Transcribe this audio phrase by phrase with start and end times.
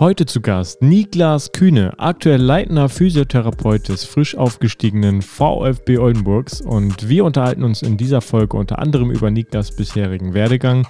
[0.00, 6.60] Heute zu Gast Niklas Kühne, aktuell leitender Physiotherapeut des frisch aufgestiegenen VfB Oldenburgs.
[6.60, 10.86] Und wir unterhalten uns in dieser Folge unter anderem über Niklas bisherigen Werdegang,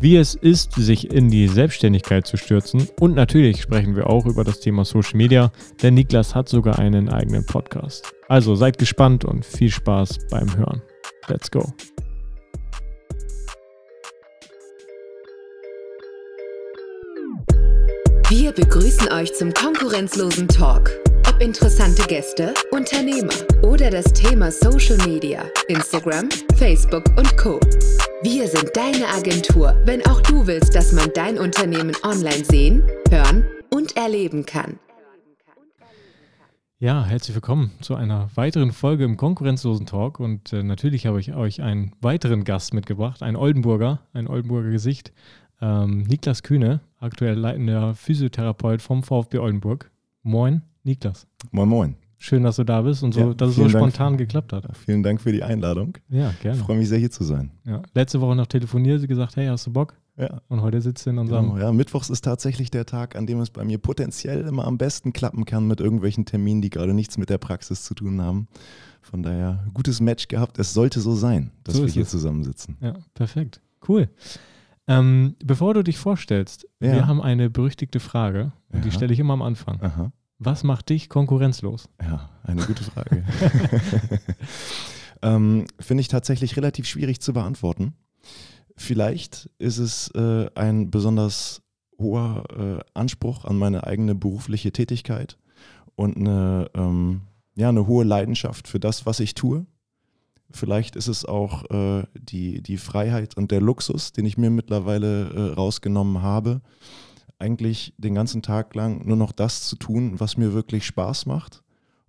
[0.00, 2.88] wie es ist, sich in die Selbstständigkeit zu stürzen.
[2.98, 5.52] Und natürlich sprechen wir auch über das Thema Social Media,
[5.82, 8.10] denn Niklas hat sogar einen eigenen Podcast.
[8.26, 10.80] Also seid gespannt und viel Spaß beim Hören.
[11.28, 11.74] Let's go.
[18.28, 20.90] Wir begrüßen euch zum konkurrenzlosen Talk.
[21.28, 27.60] Ob interessante Gäste, Unternehmer oder das Thema Social Media, Instagram, Facebook und Co.
[28.22, 33.44] Wir sind deine Agentur, wenn auch du willst, dass man dein Unternehmen online sehen, hören
[33.72, 34.80] und erleben kann.
[36.78, 40.18] Ja, herzlich willkommen zu einer weiteren Folge im konkurrenzlosen Talk.
[40.18, 45.12] Und äh, natürlich habe ich euch einen weiteren Gast mitgebracht, ein Oldenburger, ein Oldenburger Gesicht,
[45.60, 49.90] ähm, Niklas Kühne, aktuell leitender Physiotherapeut vom VfB Oldenburg.
[50.22, 51.26] Moin, Niklas.
[51.50, 51.96] Moin, moin.
[52.18, 54.64] Schön, dass du da bist und so, ja, dass es so Dank spontan geklappt hat.
[54.76, 55.98] Vielen Dank für die Einladung.
[56.08, 56.58] Ja, gerne.
[56.58, 57.50] Ich freue mich sehr, hier zu sein.
[57.64, 57.82] Ja.
[57.94, 59.94] Letzte Woche noch telefoniert, sie gesagt, hey, hast du Bock?
[60.16, 60.40] Ja.
[60.48, 61.50] Und heute sitzt du in unserem.
[61.50, 64.78] Genau, ja, Mittwochs ist tatsächlich der Tag, an dem es bei mir potenziell immer am
[64.78, 68.48] besten klappen kann mit irgendwelchen Terminen, die gerade nichts mit der Praxis zu tun haben.
[69.02, 70.58] Von daher, gutes Match gehabt.
[70.58, 72.10] Es sollte so sein, dass so wir hier es.
[72.10, 72.78] zusammensitzen.
[72.80, 73.60] Ja, perfekt.
[73.86, 74.08] Cool.
[74.88, 76.92] Ähm, bevor du dich vorstellst, ja.
[76.92, 79.80] wir haben eine berüchtigte Frage und die stelle ich immer am Anfang.
[79.82, 80.12] Aha.
[80.38, 81.88] Was macht dich konkurrenzlos?
[82.00, 83.24] Ja, eine gute Frage.
[85.22, 87.94] ähm, Finde ich tatsächlich relativ schwierig zu beantworten.
[88.76, 91.62] Vielleicht ist es äh, ein besonders
[91.98, 95.38] hoher äh, Anspruch an meine eigene berufliche Tätigkeit
[95.94, 97.22] und eine, ähm,
[97.56, 99.66] ja, eine hohe Leidenschaft für das, was ich tue.
[100.50, 105.30] Vielleicht ist es auch äh, die, die Freiheit und der Luxus, den ich mir mittlerweile
[105.30, 106.60] äh, rausgenommen habe,
[107.38, 111.62] eigentlich den ganzen Tag lang nur noch das zu tun, was mir wirklich Spaß macht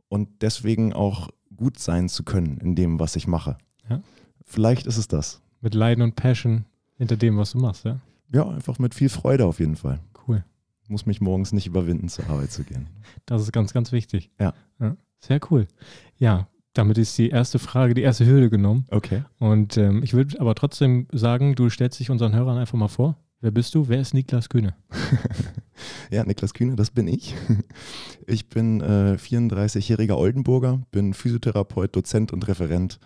[0.08, 3.58] und deswegen auch gut sein zu können in dem, was ich mache.
[3.89, 4.02] Ja.
[4.45, 5.42] Vielleicht ist es das.
[5.61, 6.65] Mit Leiden und Passion
[6.98, 7.99] hinter dem, was du machst, ja?
[8.31, 9.99] Ja, einfach mit viel Freude auf jeden Fall.
[10.27, 10.43] Cool.
[10.87, 12.87] Muss mich morgens nicht überwinden, zur Arbeit zu gehen.
[13.25, 14.31] Das ist ganz, ganz wichtig.
[14.39, 14.54] Ja.
[14.80, 14.95] ja.
[15.19, 15.67] Sehr cool.
[16.17, 18.86] Ja, damit ist die erste Frage, die erste Hürde genommen.
[18.92, 19.23] Okay.
[19.39, 23.17] Und ähm, ich würde aber trotzdem sagen, du stellst dich unseren Hörern einfach mal vor.
[23.39, 23.88] Wer bist du?
[23.88, 24.76] Wer ist Niklas Kühne?
[26.11, 27.36] ja, Niklas Kühne, das bin ich.
[28.30, 32.99] Ich bin äh, 34-jähriger Oldenburger, bin Physiotherapeut, Dozent und Referent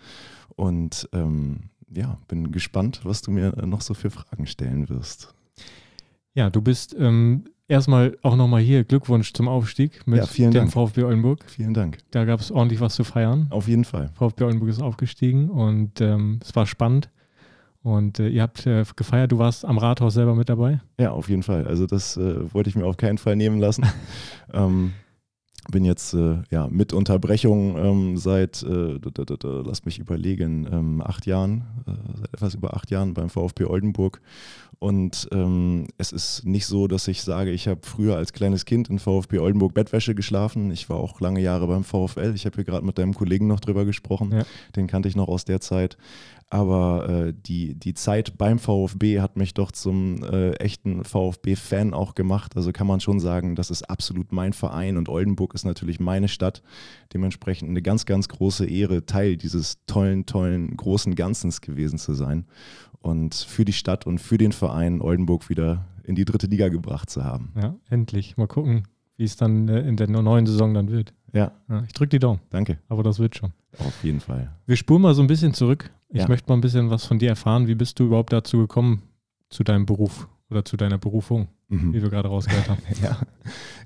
[0.56, 5.32] und ähm, ja, bin gespannt, was du mir noch so für Fragen stellen wirst.
[6.34, 10.72] Ja, du bist ähm, erstmal auch nochmal hier Glückwunsch zum Aufstieg mit ja, dem Dank.
[10.72, 11.44] VfB Oldenburg.
[11.48, 11.98] Vielen Dank.
[12.10, 13.46] Da gab es ordentlich was zu feiern.
[13.50, 14.10] Auf jeden Fall.
[14.14, 17.08] VfB Oldenburg ist aufgestiegen und ähm, es war spannend.
[17.82, 20.80] Und äh, ihr habt äh, gefeiert, du warst am Rathaus selber mit dabei?
[21.00, 21.66] Ja, auf jeden Fall.
[21.66, 23.84] Also das äh, wollte ich mir auf keinen Fall nehmen lassen.
[24.52, 24.92] ähm,
[25.70, 28.98] bin jetzt äh, ja, mit Unterbrechung ähm, seit, äh,
[29.64, 34.20] lass mich überlegen, ähm, acht Jahren, äh, seit etwas über acht Jahren beim VfB Oldenburg.
[34.82, 38.90] Und ähm, es ist nicht so, dass ich sage, ich habe früher als kleines Kind
[38.90, 40.72] in VfB Oldenburg Bettwäsche geschlafen.
[40.72, 42.32] Ich war auch lange Jahre beim VfL.
[42.34, 44.32] Ich habe hier gerade mit deinem Kollegen noch drüber gesprochen.
[44.32, 44.44] Ja.
[44.74, 45.98] Den kannte ich noch aus der Zeit.
[46.50, 52.16] Aber äh, die, die Zeit beim VfB hat mich doch zum äh, echten VfB-Fan auch
[52.16, 52.56] gemacht.
[52.56, 56.26] Also kann man schon sagen, das ist absolut mein Verein und Oldenburg ist natürlich meine
[56.26, 56.60] Stadt.
[57.14, 62.46] Dementsprechend eine ganz, ganz große Ehre, Teil dieses tollen, tollen, großen Ganzens gewesen zu sein
[63.02, 67.10] und für die Stadt und für den Verein Oldenburg wieder in die dritte Liga gebracht
[67.10, 67.52] zu haben.
[67.60, 68.36] Ja, endlich.
[68.36, 68.84] Mal gucken,
[69.16, 71.14] wie es dann äh, in der neuen Saison dann wird.
[71.32, 71.52] Ja.
[71.68, 72.40] ja ich drücke die Daumen.
[72.50, 72.78] Danke.
[72.88, 73.52] Aber das wird schon.
[73.78, 74.52] Auf jeden Fall.
[74.66, 76.28] Wir spulen mal so ein bisschen zurück ich ja.
[76.28, 77.66] möchte mal ein bisschen was von dir erfahren.
[77.66, 79.02] Wie bist du überhaupt dazu gekommen,
[79.48, 81.92] zu deinem Beruf oder zu deiner Berufung, mhm.
[81.92, 82.82] wie wir gerade rausgehört haben?
[83.02, 83.18] ja,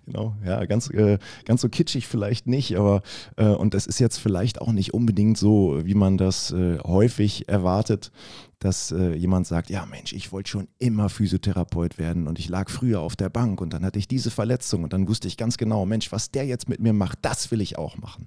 [0.05, 0.37] genau.
[0.45, 3.03] Ja, ganz, äh, ganz so kitschig vielleicht nicht, aber
[3.37, 7.49] äh, und das ist jetzt vielleicht auch nicht unbedingt so, wie man das äh, häufig
[7.49, 8.13] erwartet,
[8.59, 12.71] dass äh, jemand sagt, ja Mensch, ich wollte schon immer Physiotherapeut werden und ich lag
[12.71, 15.57] früher auf der Bank und dann hatte ich diese Verletzung und dann wusste ich ganz
[15.57, 18.27] genau, Mensch, was der jetzt mit mir macht, das will ich auch machen.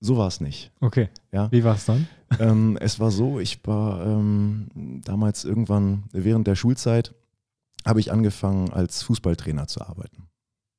[0.00, 0.70] So war es nicht.
[0.80, 1.08] Okay.
[1.32, 1.50] Ja.
[1.50, 2.06] Wie war es dann?
[2.38, 7.14] Ähm, es war so, ich war ähm, damals irgendwann während der Schulzeit,
[7.84, 10.28] habe ich angefangen als Fußballtrainer zu arbeiten.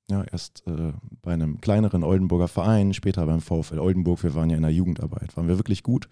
[0.09, 4.23] Ja, erst äh, bei einem kleineren Oldenburger Verein, später beim VfL Oldenburg.
[4.23, 6.07] Wir waren ja in der Jugendarbeit, waren wir wirklich gut.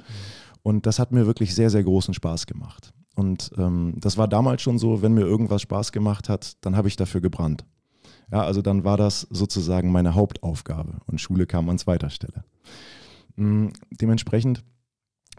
[0.64, 2.92] Und das hat mir wirklich sehr, sehr großen Spaß gemacht.
[3.16, 6.88] Und ähm, das war damals schon so, wenn mir irgendwas Spaß gemacht hat, dann habe
[6.88, 7.66] ich dafür gebrannt.
[8.32, 12.44] Ja, also dann war das sozusagen meine Hauptaufgabe und Schule kam an zweiter Stelle.
[13.36, 14.64] Mm, dementsprechend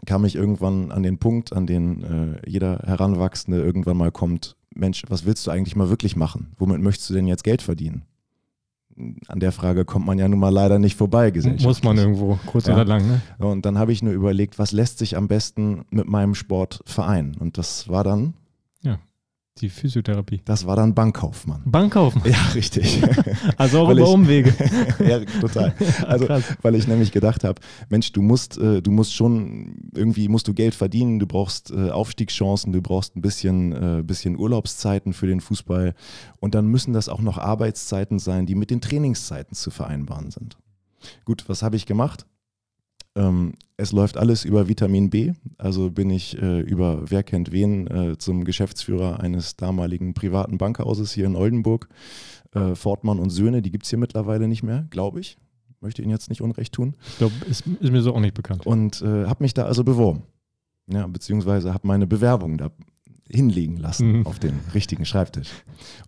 [0.05, 5.03] kam ich irgendwann an den Punkt, an den äh, jeder Heranwachsende irgendwann mal kommt, Mensch,
[5.07, 6.53] was willst du eigentlich mal wirklich machen?
[6.57, 8.03] Womit möchtest du denn jetzt Geld verdienen?
[9.27, 11.31] an der Frage kommt man ja nun mal leider nicht vorbei.
[11.61, 12.75] Muss man irgendwo, kurz ja.
[12.75, 13.05] oder lang.
[13.05, 13.21] Ne?
[13.39, 17.35] Und dann habe ich nur überlegt, was lässt sich am besten mit meinem Sport vereinen?
[17.37, 18.33] Und das war dann
[19.61, 20.41] die Physiotherapie.
[20.43, 21.61] Das war dann Bankkaufmann.
[21.65, 22.29] Bankkaufmann?
[22.29, 23.01] Ja, richtig.
[23.57, 24.53] also auch über ich, Umwege.
[24.99, 25.73] ja, total.
[26.05, 26.27] Also,
[26.61, 30.53] weil ich nämlich gedacht habe, Mensch, du musst, äh, du musst schon, irgendwie musst du
[30.53, 35.39] Geld verdienen, du brauchst äh, Aufstiegschancen, du brauchst ein bisschen, äh, bisschen Urlaubszeiten für den
[35.39, 35.95] Fußball
[36.41, 40.57] und dann müssen das auch noch Arbeitszeiten sein, die mit den Trainingszeiten zu vereinbaren sind.
[41.23, 42.25] Gut, was habe ich gemacht?
[43.15, 45.33] Ähm, es läuft alles über Vitamin B.
[45.57, 51.11] Also bin ich äh, über Wer kennt wen äh, zum Geschäftsführer eines damaligen privaten Bankhauses
[51.11, 51.89] hier in Oldenburg.
[52.53, 55.37] Äh, Fortmann und Söhne, die gibt es hier mittlerweile nicht mehr, glaube ich.
[55.81, 56.95] Möchte Ihnen jetzt nicht Unrecht tun.
[57.07, 58.65] Ich glaube, ist, ist, mir so auch nicht bekannt.
[58.65, 60.23] Und äh, habe mich da also beworben.
[60.87, 62.71] Ja, beziehungsweise habe meine Bewerbung da
[63.29, 64.27] hinlegen lassen mhm.
[64.27, 65.49] auf den richtigen Schreibtisch.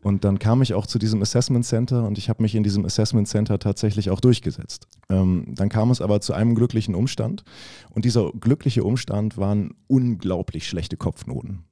[0.01, 2.85] Und dann kam ich auch zu diesem Assessment Center und ich habe mich in diesem
[2.85, 4.87] Assessment Center tatsächlich auch durchgesetzt.
[5.09, 7.43] Ähm, dann kam es aber zu einem glücklichen Umstand
[7.89, 11.63] und dieser glückliche Umstand waren unglaublich schlechte Kopfnoten.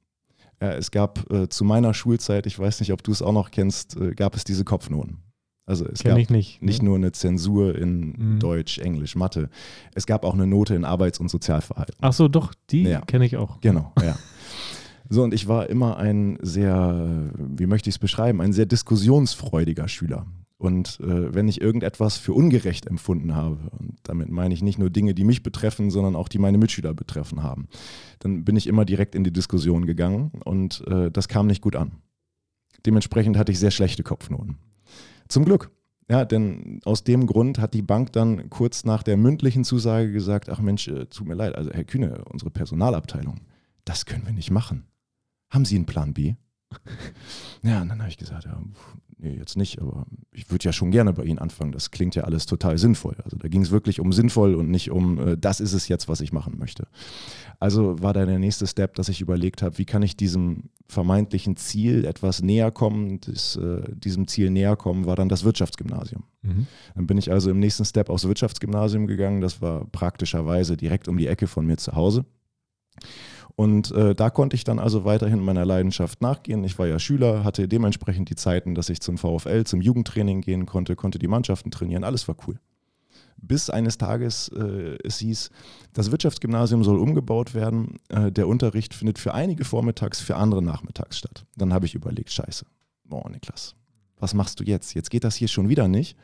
[0.58, 3.50] Äh, es gab äh, zu meiner Schulzeit, ich weiß nicht, ob du es auch noch
[3.50, 5.18] kennst, äh, gab es diese Kopfnoten.
[5.66, 6.88] Also es Kenn gab ich nicht, nicht ne?
[6.88, 8.38] nur eine Zensur in mhm.
[8.38, 9.50] Deutsch, Englisch, Mathe.
[9.94, 11.96] Es gab auch eine Note in Arbeits- und Sozialverhalten.
[12.00, 13.00] Ach so, doch, die ja.
[13.00, 13.60] kenne ich auch.
[13.60, 14.16] Genau, ja.
[15.08, 19.88] So, und ich war immer ein sehr, wie möchte ich es beschreiben, ein sehr diskussionsfreudiger
[19.88, 20.26] Schüler.
[20.58, 24.88] Und äh, wenn ich irgendetwas für ungerecht empfunden habe, und damit meine ich nicht nur
[24.88, 27.68] Dinge, die mich betreffen, sondern auch die meine Mitschüler betreffen haben,
[28.20, 31.76] dann bin ich immer direkt in die Diskussion gegangen und äh, das kam nicht gut
[31.76, 31.92] an.
[32.86, 34.56] Dementsprechend hatte ich sehr schlechte Kopfnoten.
[35.28, 35.70] Zum Glück.
[36.08, 40.48] Ja, denn aus dem Grund hat die Bank dann kurz nach der mündlichen Zusage gesagt,
[40.48, 43.40] ach Mensch, äh, tut mir leid, also Herr Kühne, unsere Personalabteilung,
[43.84, 44.84] das können wir nicht machen.
[45.50, 46.34] Haben Sie einen Plan B?
[47.62, 48.60] ja, und dann habe ich gesagt, ja,
[49.18, 51.72] nee, jetzt nicht, aber ich würde ja schon gerne bei Ihnen anfangen.
[51.72, 53.16] Das klingt ja alles total sinnvoll.
[53.24, 56.08] Also da ging es wirklich um sinnvoll und nicht um, äh, das ist es jetzt,
[56.08, 56.88] was ich machen möchte.
[57.58, 61.56] Also war da der nächste Step, dass ich überlegt habe, wie kann ich diesem vermeintlichen
[61.56, 63.20] Ziel etwas näher kommen.
[63.20, 66.24] Das, äh, diesem Ziel näher kommen war dann das Wirtschaftsgymnasium.
[66.42, 66.66] Mhm.
[66.94, 69.40] Dann bin ich also im nächsten Step aufs Wirtschaftsgymnasium gegangen.
[69.40, 72.24] Das war praktischerweise direkt um die Ecke von mir zu Hause.
[73.56, 76.62] Und äh, da konnte ich dann also weiterhin meiner Leidenschaft nachgehen.
[76.62, 80.66] Ich war ja Schüler, hatte dementsprechend die Zeiten, dass ich zum VfL, zum Jugendtraining gehen
[80.66, 82.04] konnte, konnte die Mannschaften trainieren.
[82.04, 82.60] Alles war cool.
[83.38, 85.50] Bis eines Tages äh, es hieß,
[85.94, 87.98] das Wirtschaftsgymnasium soll umgebaut werden.
[88.10, 91.46] Äh, der Unterricht findet für einige vormittags, für andere nachmittags statt.
[91.56, 92.66] Dann habe ich überlegt, scheiße,
[93.04, 93.74] boah Niklas,
[94.18, 94.94] was machst du jetzt?
[94.94, 96.16] Jetzt geht das hier schon wieder nicht.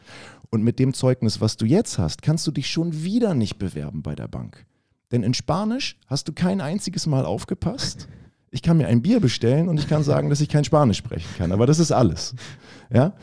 [0.51, 4.03] Und mit dem Zeugnis, was du jetzt hast, kannst du dich schon wieder nicht bewerben
[4.03, 4.67] bei der Bank.
[5.13, 8.09] Denn in Spanisch hast du kein einziges Mal aufgepasst.
[8.51, 11.29] Ich kann mir ein Bier bestellen und ich kann sagen, dass ich kein Spanisch sprechen
[11.39, 11.53] kann.
[11.53, 12.35] Aber das ist alles.
[12.93, 13.15] Ja?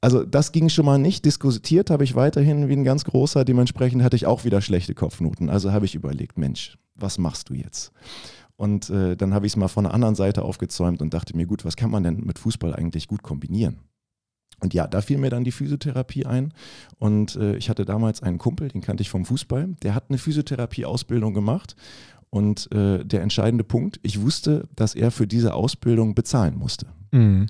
[0.00, 1.24] Also das ging schon mal nicht.
[1.24, 3.44] Diskutiert habe ich weiterhin wie ein ganz großer.
[3.44, 5.50] Dementsprechend hatte ich auch wieder schlechte Kopfnoten.
[5.50, 7.92] Also habe ich überlegt, Mensch, was machst du jetzt?
[8.56, 11.46] Und äh, dann habe ich es mal von der anderen Seite aufgezäumt und dachte mir,
[11.46, 13.78] gut, was kann man denn mit Fußball eigentlich gut kombinieren?
[14.60, 16.52] Und ja, da fiel mir dann die Physiotherapie ein.
[16.98, 20.18] Und äh, ich hatte damals einen Kumpel, den kannte ich vom Fußball, der hat eine
[20.18, 21.76] Physiotherapie-Ausbildung gemacht.
[22.30, 26.86] Und äh, der entscheidende Punkt, ich wusste, dass er für diese Ausbildung bezahlen musste.
[27.12, 27.46] Mhm.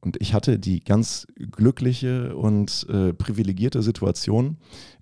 [0.00, 4.56] Und ich hatte die ganz glückliche und äh, privilegierte Situation,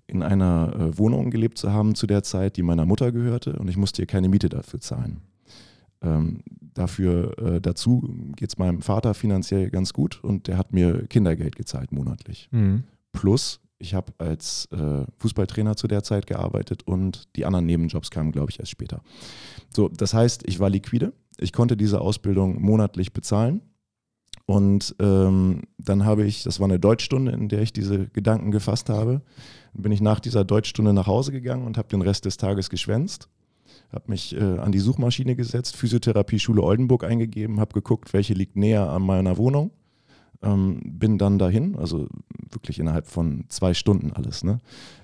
[0.07, 3.53] in einer äh, Wohnung gelebt zu haben zu der Zeit, die meiner Mutter gehörte.
[3.53, 5.21] Und ich musste ihr keine Miete dafür zahlen.
[6.01, 8.01] Ähm, dafür äh, dazu
[8.35, 12.47] geht es meinem Vater finanziell ganz gut und der hat mir Kindergeld gezahlt monatlich.
[12.51, 12.83] Mhm.
[13.11, 18.31] Plus, ich habe als äh, Fußballtrainer zu der Zeit gearbeitet und die anderen Nebenjobs kamen,
[18.31, 19.01] glaube ich, erst später.
[19.73, 23.61] So, das heißt, ich war liquide, ich konnte diese Ausbildung monatlich bezahlen.
[24.45, 28.89] Und ähm, dann habe ich, das war eine Deutschstunde, in der ich diese Gedanken gefasst
[28.89, 29.21] habe,
[29.73, 32.71] dann bin ich nach dieser Deutschstunde nach Hause gegangen und habe den Rest des Tages
[32.71, 33.29] geschwänzt
[33.91, 38.55] habe mich äh, an die Suchmaschine gesetzt, Physiotherapie Schule Oldenburg eingegeben, habe geguckt, welche liegt
[38.55, 39.71] näher an meiner Wohnung.
[40.41, 42.07] Ähm, bin dann dahin, also
[42.51, 44.59] wirklich innerhalb von zwei Stunden alles, ne?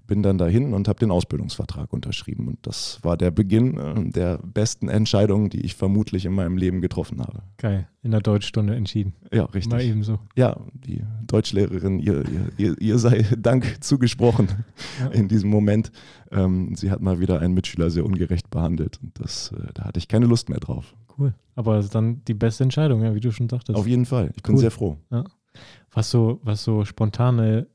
[0.08, 2.48] bin dann dahin und habe den Ausbildungsvertrag unterschrieben.
[2.48, 6.82] Und das war der Beginn äh, der besten Entscheidungen, die ich vermutlich in meinem Leben
[6.82, 7.44] getroffen habe.
[7.58, 9.14] Geil, in der Deutschstunde entschieden.
[9.32, 9.72] Ja, richtig.
[9.72, 10.20] Mal ebenso.
[10.36, 12.24] Ja, die Deutschlehrerin, ihr,
[12.58, 14.48] ihr, ihr sei Dank zugesprochen
[15.00, 15.08] ja.
[15.08, 15.92] in diesem Moment.
[16.32, 20.00] Ähm, sie hat mal wieder einen Mitschüler sehr ungerecht behandelt und das, äh, da hatte
[20.00, 20.96] ich keine Lust mehr drauf.
[21.18, 21.34] Cool.
[21.56, 23.78] Aber das ist dann die beste Entscheidung, ja, wie du schon sagtest.
[23.78, 24.32] Auf jeden Fall.
[24.36, 24.98] Ich bin sehr froh.
[25.12, 25.24] Ja.
[25.92, 27.68] Was so, was so spontane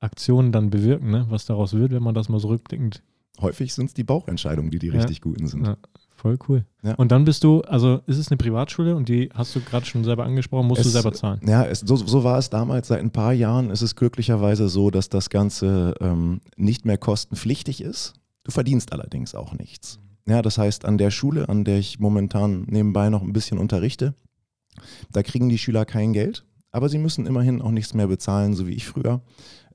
[0.00, 1.26] Aktionen dann bewirken, ne?
[1.28, 3.02] was daraus wird, wenn man das mal so rückblickend.
[3.40, 5.66] Häufig sind es die Bauchentscheidungen, die die richtig guten sind.
[5.66, 5.76] Ja,
[6.16, 6.64] Voll cool.
[6.82, 6.94] Ja.
[6.94, 10.04] Und dann bist du, also ist es eine Privatschule und die hast du gerade schon
[10.04, 11.40] selber angesprochen, musst du Es- selber zahlen.
[11.46, 12.88] Ja, es, so, so war es damals.
[12.88, 17.80] Seit ein paar Jahren ist es glücklicherweise so, dass das Ganze ähm, nicht mehr kostenpflichtig
[17.80, 18.14] ist.
[18.44, 19.98] Du verdienst allerdings auch nichts.
[20.26, 24.14] Ja, das heißt, an der Schule, an der ich momentan nebenbei noch ein bisschen unterrichte,
[25.10, 28.66] da kriegen die Schüler kein Geld, aber sie müssen immerhin auch nichts mehr bezahlen, so
[28.66, 29.22] wie ich früher.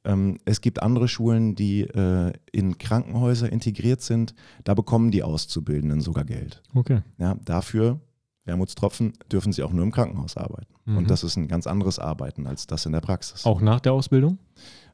[0.04, 4.34] Ähm, es gibt andere Schulen, die äh, in Krankenhäuser integriert sind.
[4.64, 6.64] Da bekommen die Auszubildenden sogar Geld.
[6.74, 7.02] Okay.
[7.18, 8.00] Ja, dafür,
[8.46, 10.74] Wermutstropfen, dürfen sie auch nur im Krankenhaus arbeiten.
[10.86, 10.98] Mhm.
[10.98, 13.46] Und das ist ein ganz anderes Arbeiten als das in der Praxis.
[13.46, 14.38] Auch nach der Ausbildung?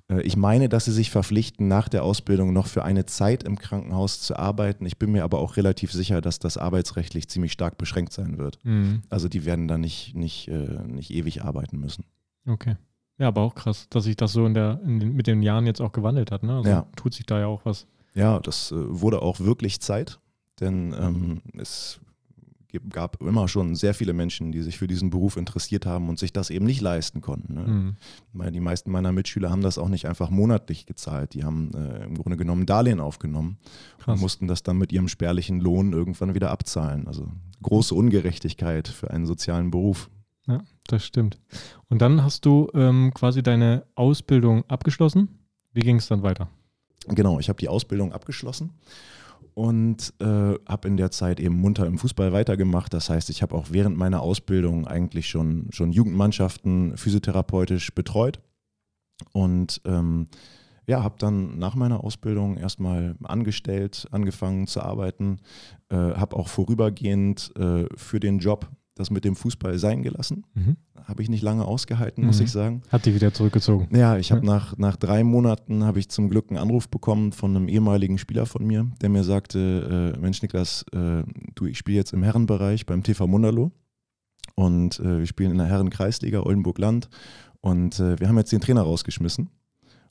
[0.10, 3.58] Äh, Ich meine, dass sie sich verpflichten, nach der Ausbildung noch für eine Zeit im
[3.58, 4.86] Krankenhaus zu arbeiten.
[4.86, 8.60] Ich bin mir aber auch relativ sicher, dass das arbeitsrechtlich ziemlich stark beschränkt sein wird.
[8.64, 9.02] Mhm.
[9.10, 12.06] Also die werden da nicht, nicht, äh, nicht ewig arbeiten müssen.
[12.48, 12.76] Okay.
[13.20, 15.68] Ja, aber auch krass, dass sich das so in der, in den, mit den Jahren
[15.68, 16.44] jetzt auch gewandelt hat.
[16.44, 16.56] Ne?
[16.58, 16.88] Also Ja.
[16.96, 17.86] tut sich da ja auch was.
[18.16, 20.20] Ja, das äh, wurde auch wirklich Zeit,
[20.60, 22.00] denn ähm, es
[22.90, 26.34] gab immer schon sehr viele Menschen, die sich für diesen Beruf interessiert haben und sich
[26.34, 27.54] das eben nicht leisten konnten.
[27.54, 27.96] Ne?
[28.42, 28.54] Mhm.
[28.54, 31.34] Die meisten meiner Mitschüler haben das auch nicht einfach monatlich gezahlt.
[31.34, 33.58] Die haben äh, im Grunde genommen Darlehen aufgenommen
[34.00, 34.16] Krass.
[34.16, 37.08] und mussten das dann mit ihrem spärlichen Lohn irgendwann wieder abzahlen.
[37.08, 37.28] Also
[37.62, 40.10] große Ungerechtigkeit für einen sozialen Beruf.
[40.48, 41.40] Ja, das stimmt.
[41.90, 45.30] Und dann hast du ähm, quasi deine Ausbildung abgeschlossen.
[45.74, 46.50] Wie ging es dann weiter?
[47.08, 48.72] Genau, ich habe die Ausbildung abgeschlossen
[49.56, 50.26] und äh,
[50.68, 52.94] habe in der Zeit eben munter im Fußball weitergemacht.
[52.94, 58.40] Das heißt, ich habe auch während meiner Ausbildung eigentlich schon, schon Jugendmannschaften physiotherapeutisch betreut
[59.32, 60.28] und ähm,
[60.86, 65.40] ja, habe dann nach meiner Ausbildung erstmal angestellt, angefangen zu arbeiten,
[65.90, 70.46] äh, habe auch vorübergehend äh, für den Job das mit dem Fußball sein gelassen.
[70.54, 70.78] Mhm.
[71.04, 72.46] Habe ich nicht lange ausgehalten, muss Mhm.
[72.46, 72.82] ich sagen.
[72.90, 73.88] Hat die wieder zurückgezogen.
[73.96, 74.54] Ja, ich habe Ja.
[74.54, 78.46] nach, nach drei Monaten habe ich zum Glück einen Anruf bekommen von einem ehemaligen Spieler
[78.46, 81.24] von mir, der mir sagte, äh, Mensch Niklas, äh,
[81.56, 83.72] du, ich spiele jetzt im Herrenbereich beim TV Munderloh
[84.56, 87.10] und äh, wir spielen in der Herrenkreisliga Oldenburg-Land
[87.62, 89.50] und äh, wir haben jetzt den Trainer rausgeschmissen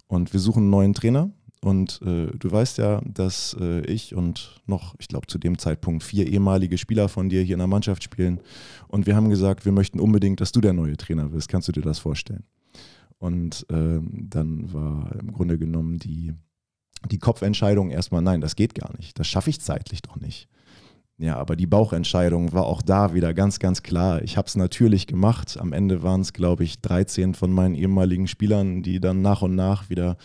[0.09, 1.31] und wir suchen einen neuen Trainer
[1.65, 6.03] und äh, du weißt ja, dass äh, ich und noch, ich glaube zu dem Zeitpunkt
[6.03, 8.41] vier ehemalige Spieler von dir hier in der Mannschaft spielen
[8.89, 11.49] und wir haben gesagt, wir möchten unbedingt, dass du der neue Trainer wirst.
[11.49, 12.45] Kannst du dir das vorstellen?
[13.19, 16.35] Und ähm, dann war im Grunde genommen die,
[17.09, 19.17] die Kopfentscheidung erstmal, nein, das geht gar nicht.
[19.21, 20.49] Das schaffe ich zeitlich doch nicht.
[21.23, 24.23] Ja, aber die Bauchentscheidung war auch da wieder ganz, ganz klar.
[24.23, 25.57] Ich habe es natürlich gemacht.
[25.57, 29.55] Am Ende waren es, glaube ich, 13 von meinen ehemaligen Spielern, die dann nach und
[29.55, 30.17] nach wieder,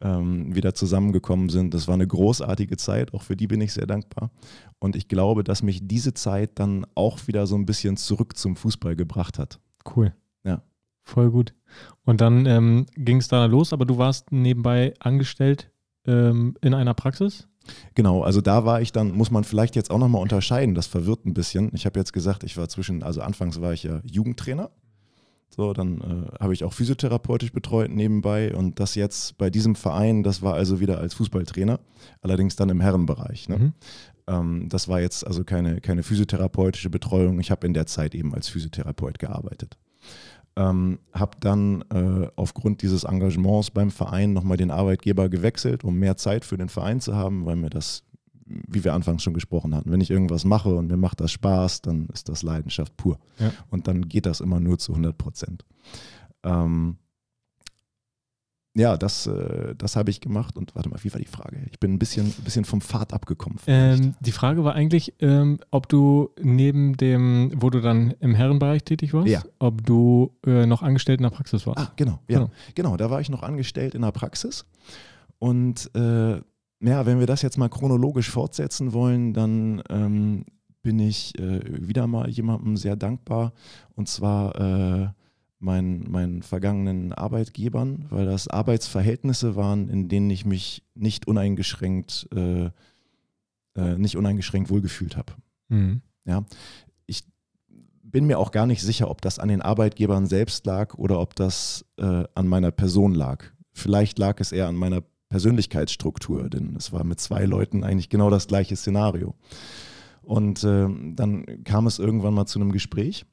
[0.00, 1.74] ähm, wieder zusammengekommen sind.
[1.74, 3.12] Das war eine großartige Zeit.
[3.12, 4.30] Auch für die bin ich sehr dankbar.
[4.78, 8.56] Und ich glaube, dass mich diese Zeit dann auch wieder so ein bisschen zurück zum
[8.56, 9.60] Fußball gebracht hat.
[9.94, 10.14] Cool.
[10.44, 10.62] Ja.
[11.02, 11.52] Voll gut.
[12.06, 15.70] Und dann ähm, ging es da los, aber du warst nebenbei angestellt
[16.06, 17.48] ähm, in einer Praxis?
[17.94, 21.26] Genau, also da war ich dann, muss man vielleicht jetzt auch nochmal unterscheiden, das verwirrt
[21.26, 21.70] ein bisschen.
[21.74, 24.70] Ich habe jetzt gesagt, ich war zwischen, also anfangs war ich ja Jugendtrainer.
[25.50, 30.22] So, dann äh, habe ich auch physiotherapeutisch betreut nebenbei und das jetzt bei diesem Verein,
[30.22, 31.80] das war also wieder als Fußballtrainer,
[32.20, 33.48] allerdings dann im Herrenbereich.
[33.48, 33.58] Ne?
[33.58, 33.72] Mhm.
[34.28, 37.40] Ähm, das war jetzt also keine, keine physiotherapeutische Betreuung.
[37.40, 39.78] Ich habe in der Zeit eben als Physiotherapeut gearbeitet.
[40.58, 46.16] Ähm, habe dann äh, aufgrund dieses Engagements beim Verein nochmal den Arbeitgeber gewechselt, um mehr
[46.16, 48.02] Zeit für den Verein zu haben, weil mir das,
[48.44, 51.82] wie wir anfangs schon gesprochen hatten, wenn ich irgendwas mache und mir macht das Spaß,
[51.82, 53.20] dann ist das Leidenschaft pur.
[53.38, 53.52] Ja.
[53.70, 55.64] Und dann geht das immer nur zu 100 Prozent.
[56.42, 56.96] Ähm,
[58.78, 60.56] ja, das, äh, das habe ich gemacht.
[60.56, 61.58] Und warte mal, wie war die Frage?
[61.70, 63.58] Ich bin ein bisschen, ein bisschen vom Pfad abgekommen.
[63.66, 68.84] Ähm, die Frage war eigentlich, ähm, ob du neben dem, wo du dann im Herrenbereich
[68.84, 69.42] tätig warst, Ja.
[69.58, 71.78] ob du äh, noch angestellt in der Praxis warst.
[71.80, 72.38] Ah, genau, ja.
[72.38, 72.50] Genau.
[72.74, 72.96] Genau.
[72.96, 74.64] da war ich noch angestellt in der Praxis.
[75.38, 76.36] Und äh,
[76.80, 80.44] ja, wenn wir das jetzt mal chronologisch fortsetzen wollen, dann ähm,
[80.82, 83.52] bin ich äh, wieder mal jemandem sehr dankbar.
[83.96, 85.08] Und zwar äh,
[85.58, 92.70] meinen, meinen vergangenen Arbeitgebern, weil das Arbeitsverhältnisse waren, in denen ich mich nicht uneingeschränkt, äh,
[93.76, 95.32] äh, nicht uneingeschränkt wohlgefühlt habe
[95.70, 96.00] Mhm.
[98.10, 101.34] bin mir auch gar nicht sicher, ob das an den Arbeitgebern selbst lag oder ob
[101.34, 103.44] das äh, an meiner Person lag.
[103.72, 108.30] Vielleicht lag es eher an meiner Persönlichkeitsstruktur, denn es war mit zwei Leuten eigentlich genau
[108.30, 109.34] das gleiche Szenario.
[110.22, 113.26] Und ähm, dann kam es irgendwann mal zu einem Gespräch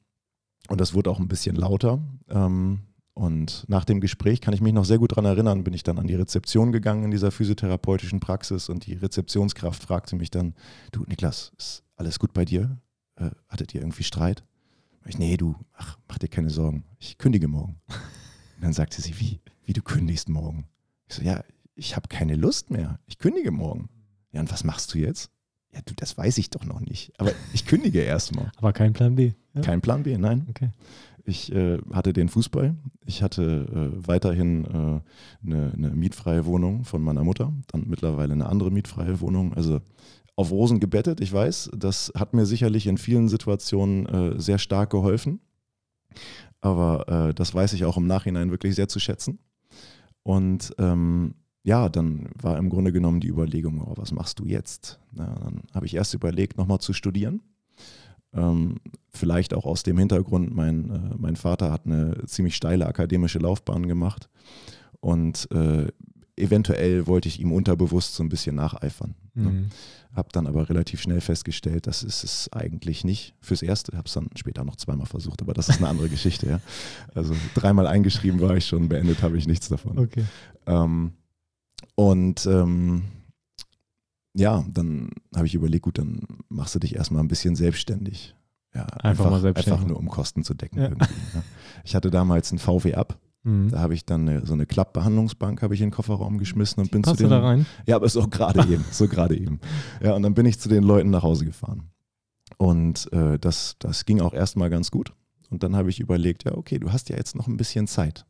[0.68, 2.00] und das wurde auch ein bisschen lauter.
[2.28, 2.80] Ähm,
[3.14, 5.98] und nach dem Gespräch kann ich mich noch sehr gut daran erinnern, bin ich dann
[5.98, 10.54] an die Rezeption gegangen in dieser physiotherapeutischen Praxis und die Rezeptionskraft fragte mich dann,
[10.92, 12.78] du Niklas, ist alles gut bei dir?
[13.16, 14.44] Äh, hattet ihr irgendwie Streit?
[15.06, 16.84] Ich, nee, du, ach, mach dir keine Sorgen.
[16.98, 17.80] Ich kündige morgen.
[17.88, 20.66] Und dann sagte sie, wie, wie du kündigst morgen?
[21.08, 21.42] Ich so, ja,
[21.74, 22.98] ich habe keine Lust mehr.
[23.06, 23.88] Ich kündige morgen.
[24.32, 25.30] Ja, und was machst du jetzt?
[25.76, 27.12] Ja, du, das weiß ich doch noch nicht.
[27.18, 28.50] Aber ich kündige erstmal.
[28.56, 29.32] Aber kein Plan B.
[29.54, 29.60] Ja?
[29.60, 30.46] Kein Plan B, nein.
[30.48, 30.70] Okay.
[31.24, 32.74] Ich äh, hatte den Fußball.
[33.04, 37.52] Ich hatte äh, weiterhin äh, eine, eine, mietfreie Wohnung von meiner Mutter.
[37.66, 39.52] Dann mittlerweile eine andere mietfreie Wohnung.
[39.52, 39.80] Also
[40.34, 41.72] auf Rosen gebettet, ich weiß.
[41.76, 45.40] Das hat mir sicherlich in vielen Situationen äh, sehr stark geholfen.
[46.62, 49.38] Aber äh, das weiß ich auch im Nachhinein wirklich sehr zu schätzen.
[50.22, 51.34] Und ähm,
[51.66, 55.00] ja, dann war im Grunde genommen die Überlegung, oh, was machst du jetzt?
[55.10, 57.42] Na, dann habe ich erst überlegt, nochmal zu studieren.
[58.32, 58.76] Ähm,
[59.10, 63.88] vielleicht auch aus dem Hintergrund, mein, äh, mein Vater hat eine ziemlich steile akademische Laufbahn
[63.88, 64.28] gemacht
[65.00, 65.88] und äh,
[66.36, 69.16] eventuell wollte ich ihm unterbewusst so ein bisschen nacheifern.
[69.34, 69.50] Ne?
[69.50, 69.66] Mhm.
[70.14, 73.34] Habe dann aber relativ schnell festgestellt, das ist es eigentlich nicht.
[73.40, 76.48] Fürs Erste habe es dann später noch zweimal versucht, aber das ist eine andere Geschichte.
[76.48, 76.60] Ja.
[77.12, 79.98] Also dreimal eingeschrieben war ich schon, beendet habe ich nichts davon.
[79.98, 80.24] Okay.
[80.66, 81.12] Ähm,
[81.94, 83.04] und ähm,
[84.34, 88.34] ja, dann habe ich überlegt, gut, dann machst du dich erstmal ein bisschen selbstständig.
[88.74, 89.78] Ja, einfach, einfach mal selbstständig.
[89.80, 90.78] Einfach nur um Kosten zu decken.
[90.78, 90.90] Ja.
[90.90, 91.42] Ja.
[91.84, 93.70] Ich hatte damals ein VW ab Mhm.
[93.70, 96.90] Da habe ich dann eine, so eine Klappbehandlungsbank habe ich in den Kofferraum geschmissen und
[96.90, 97.30] bin Passt zu den.
[97.30, 97.64] da rein?
[97.86, 99.60] Ja, aber so gerade eben, so gerade eben.
[100.02, 101.90] Ja, und dann bin ich zu den Leuten nach Hause gefahren.
[102.58, 105.12] Und äh, das, das ging auch erstmal ganz gut.
[105.48, 108.26] Und dann habe ich überlegt, ja, okay, du hast ja jetzt noch ein bisschen Zeit.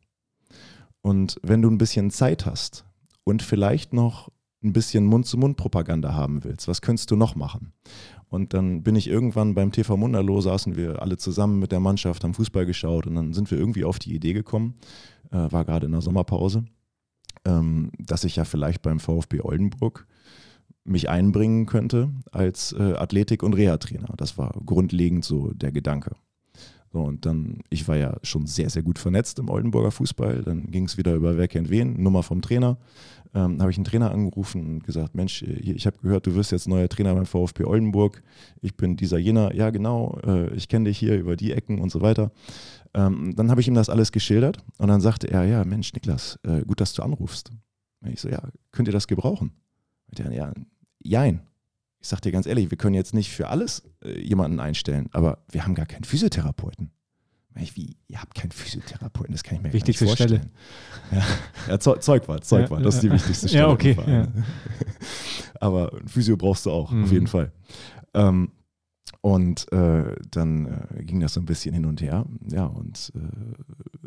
[1.01, 2.85] Und wenn du ein bisschen Zeit hast
[3.27, 4.31] und vielleicht noch
[4.63, 7.73] ein bisschen Mund-zu-Mund-Propaganda haben willst, was könntest du noch machen?
[8.29, 12.23] Und dann bin ich irgendwann beim TV Munderlo, saßen wir alle zusammen mit der Mannschaft,
[12.23, 14.75] haben Fußball geschaut und dann sind wir irgendwie auf die Idee gekommen,
[15.31, 16.63] äh, war gerade in der Sommerpause,
[17.43, 20.07] ähm, dass ich ja vielleicht beim VfB Oldenburg
[20.85, 24.13] mich einbringen könnte als äh, Athletik- und Reha-Trainer.
[24.15, 26.15] Das war grundlegend so der Gedanke.
[26.93, 30.43] So, und dann, ich war ja schon sehr, sehr gut vernetzt im Oldenburger Fußball.
[30.43, 32.77] Dann ging es wieder über Wer kennt wen, Nummer vom Trainer
[33.33, 36.67] ähm, habe ich einen Trainer angerufen und gesagt, Mensch, ich habe gehört, du wirst jetzt
[36.67, 38.23] neuer Trainer beim VfB Oldenburg.
[38.61, 41.91] Ich bin dieser jener, ja genau, äh, ich kenne dich hier über die Ecken und
[41.91, 42.31] so weiter.
[42.93, 46.39] Ähm, dann habe ich ihm das alles geschildert und dann sagte er, ja Mensch, Niklas,
[46.43, 47.51] äh, gut, dass du anrufst.
[48.01, 48.41] Und ich so, ja,
[48.71, 49.51] könnt ihr das gebrauchen?
[50.07, 50.53] Und der, ja,
[50.99, 51.41] jein.
[52.07, 55.39] Ich sage dir ganz ehrlich, wir können jetzt nicht für alles äh, jemanden einstellen, aber
[55.51, 56.89] wir haben gar keinen Physiotherapeuten.
[57.59, 60.49] Ich, wie, ihr habt keinen Physiotherapeuten, das kann ich mir Wichtigste nicht vorstellen.
[61.09, 61.23] Stelle.
[61.67, 63.63] Ja, ja Zeugwart, Zeugwart, ja, das ist die wichtigste Stelle.
[63.65, 63.97] Ja, okay.
[64.07, 64.25] Ja.
[65.59, 67.03] Aber ein Physio brauchst du auch, mhm.
[67.03, 67.51] auf jeden Fall.
[68.13, 68.53] Ähm,
[69.19, 72.25] und äh, dann äh, ging das so ein bisschen hin und her.
[72.49, 73.19] Ja, und äh,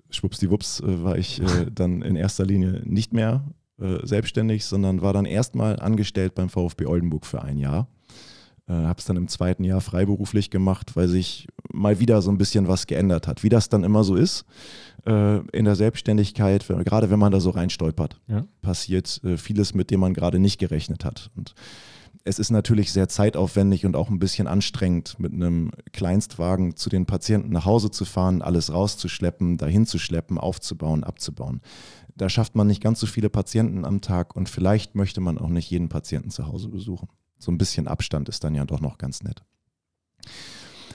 [0.08, 3.44] schwuppsdiwupps äh, war ich äh, dann in erster Linie nicht mehr
[3.80, 7.88] äh, selbstständig, sondern war dann erstmal angestellt beim VfB Oldenburg für ein Jahr.
[8.68, 12.38] Äh, habe es dann im zweiten Jahr freiberuflich gemacht, weil sich mal wieder so ein
[12.38, 13.42] bisschen was geändert hat.
[13.42, 14.44] Wie das dann immer so ist
[15.06, 18.44] äh, in der Selbstständigkeit, wenn, gerade wenn man da so reinstolpert, ja.
[18.62, 21.30] passiert äh, vieles, mit dem man gerade nicht gerechnet hat.
[21.36, 21.54] Und
[22.24, 27.06] es ist natürlich sehr zeitaufwendig und auch ein bisschen anstrengend, mit einem Kleinstwagen zu den
[27.06, 31.60] Patienten nach Hause zu fahren, alles rauszuschleppen, dahin zu schleppen, aufzubauen, abzubauen.
[32.20, 35.48] Da schafft man nicht ganz so viele Patienten am Tag und vielleicht möchte man auch
[35.48, 37.08] nicht jeden Patienten zu Hause besuchen
[37.40, 39.42] so ein bisschen Abstand ist dann ja doch noch ganz nett.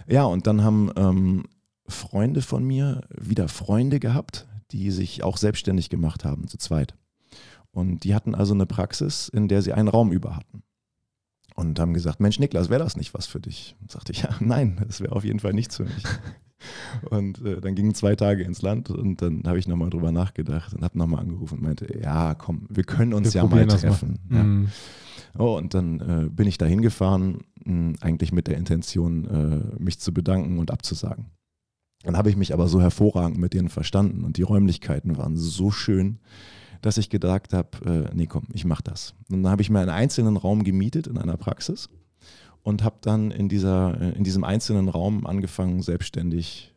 [0.07, 1.43] Ja, und dann haben ähm,
[1.87, 6.95] Freunde von mir wieder Freunde gehabt, die sich auch selbstständig gemacht haben, zu zweit.
[7.71, 10.63] Und die hatten also eine Praxis, in der sie einen Raum über hatten.
[11.55, 13.75] Und haben gesagt, Mensch, Niklas, wäre das nicht was für dich?
[13.81, 16.03] Und sagte ich, ja, nein, das wäre auf jeden Fall nichts für mich.
[17.09, 20.73] Und äh, dann gingen zwei Tage ins Land und dann habe ich nochmal drüber nachgedacht
[20.73, 24.19] und habe nochmal angerufen und meinte, ja, komm, wir können uns wir ja mal treffen.
[24.31, 24.43] Ja.
[24.43, 24.67] Mhm.
[25.37, 27.43] Oh, und dann äh, bin ich da hingefahren,
[27.99, 31.31] eigentlich mit der Intention, äh, mich zu bedanken und abzusagen.
[32.03, 35.71] Dann habe ich mich aber so hervorragend mit denen verstanden und die Räumlichkeiten waren so
[35.71, 36.19] schön,
[36.81, 39.15] dass ich gedacht habe, äh, nee komm, ich mache das.
[39.31, 41.89] Und dann habe ich mir einen einzelnen Raum gemietet in einer Praxis
[42.65, 46.73] und habe dann in, dieser, äh, in diesem einzelnen Raum angefangen, selbstständig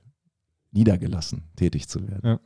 [0.71, 2.21] niedergelassen tätig zu werden.
[2.25, 2.41] Ja.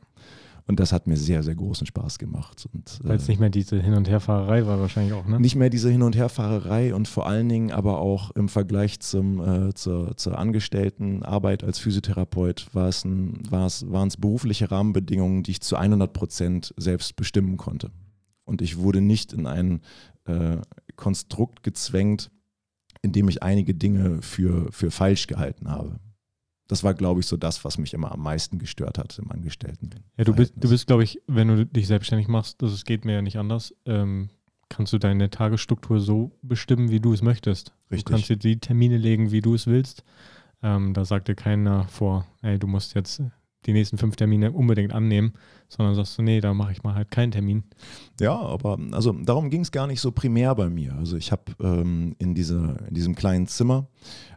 [0.65, 2.69] Und das hat mir sehr, sehr großen Spaß gemacht.
[3.01, 5.41] Weil es äh, nicht mehr diese Hin- und Herfahrerei war wahrscheinlich auch, ne?
[5.41, 9.41] Nicht mehr diese Hin- und Herfahrerei und vor allen Dingen aber auch im Vergleich zum,
[9.41, 15.43] äh, zur, zur Angestelltenarbeit als Physiotherapeut war es ein, war es, waren es berufliche Rahmenbedingungen,
[15.43, 17.91] die ich zu 100 Prozent selbst bestimmen konnte.
[18.45, 19.81] Und ich wurde nicht in ein
[20.23, 20.59] äh,
[20.95, 22.31] Konstrukt gezwängt,
[23.03, 25.99] in dem ich einige Dinge für, für falsch gehalten habe
[26.67, 29.91] das war, glaube ich, so das, was mich immer am meisten gestört hat im Angestellten.
[30.17, 33.13] Ja, du bist, du bist, glaube ich, wenn du dich selbstständig machst, das geht mir
[33.13, 34.29] ja nicht anders, ähm,
[34.69, 37.73] kannst du deine Tagesstruktur so bestimmen, wie du es möchtest.
[37.91, 38.05] Richtig.
[38.05, 40.03] Du kannst dir die Termine legen, wie du es willst.
[40.63, 43.21] Ähm, da sagt dir keiner vor, ey, du musst jetzt
[43.65, 45.33] die nächsten fünf Termine unbedingt annehmen,
[45.69, 47.63] sondern sagst du, nee, da mache ich mal halt keinen Termin.
[48.19, 50.95] Ja, aber also darum ging es gar nicht so primär bei mir.
[50.95, 53.87] Also ich habe ähm, in, in diesem kleinen Zimmer,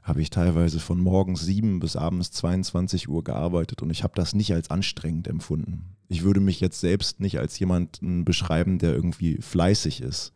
[0.03, 4.35] habe ich teilweise von morgens sieben bis abends 22 Uhr gearbeitet und ich habe das
[4.35, 5.97] nicht als anstrengend empfunden.
[6.09, 10.33] Ich würde mich jetzt selbst nicht als jemanden beschreiben, der irgendwie fleißig ist.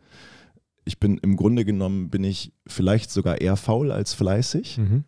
[0.85, 4.79] Ich bin im Grunde genommen, bin ich vielleicht sogar eher faul als fleißig.
[4.79, 5.05] Mhm.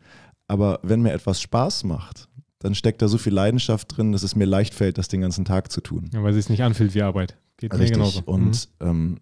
[0.46, 2.28] Aber wenn mir etwas Spaß macht,
[2.62, 5.44] dann steckt da so viel Leidenschaft drin, dass es mir leicht fällt, das den ganzen
[5.44, 6.10] Tag zu tun.
[6.12, 7.36] Ja, weil es sich nicht anfühlt wie Arbeit.
[7.56, 7.98] Geht mir Richtig.
[7.98, 8.22] genauso.
[8.24, 9.18] Und ähm,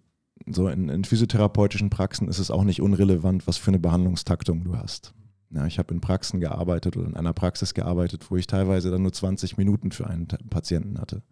[0.47, 4.77] so in, in physiotherapeutischen Praxen ist es auch nicht unrelevant, was für eine Behandlungstaktung du
[4.77, 5.13] hast.
[5.53, 9.01] Ja, ich habe in Praxen gearbeitet oder in einer Praxis gearbeitet, wo ich teilweise dann
[9.01, 11.23] nur 20 Minuten für einen Patienten hatte.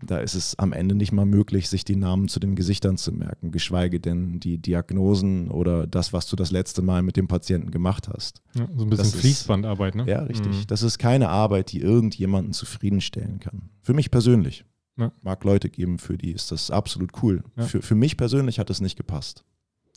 [0.00, 3.12] Da ist es am Ende nicht mal möglich, sich die Namen zu den Gesichtern zu
[3.12, 7.70] merken, geschweige denn die Diagnosen oder das, was du das letzte Mal mit dem Patienten
[7.70, 8.42] gemacht hast.
[8.54, 10.06] Ja, so ein bisschen Das Fließbandarbeit, ne?
[10.08, 10.52] Ja, richtig.
[10.52, 10.66] Mhm.
[10.66, 13.68] Das ist keine Arbeit, die irgendjemanden zufriedenstellen kann.
[13.82, 14.64] Für mich persönlich.
[14.96, 15.12] Ja.
[15.22, 17.42] Mag Leute geben, für die ist das absolut cool.
[17.56, 17.64] Ja.
[17.64, 19.44] Für, für mich persönlich hat es nicht gepasst.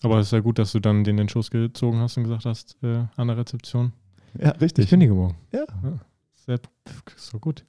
[0.04, 2.24] Aber es ist ja gut, dass du dann den in den Schoß gezogen hast und
[2.24, 3.92] gesagt hast, äh, an der Rezeption,
[4.40, 4.90] Ja, ich richtig.
[4.90, 5.36] bin die morgen.
[5.52, 5.66] Ja.
[6.46, 6.60] Sehr,
[7.18, 7.66] so gut.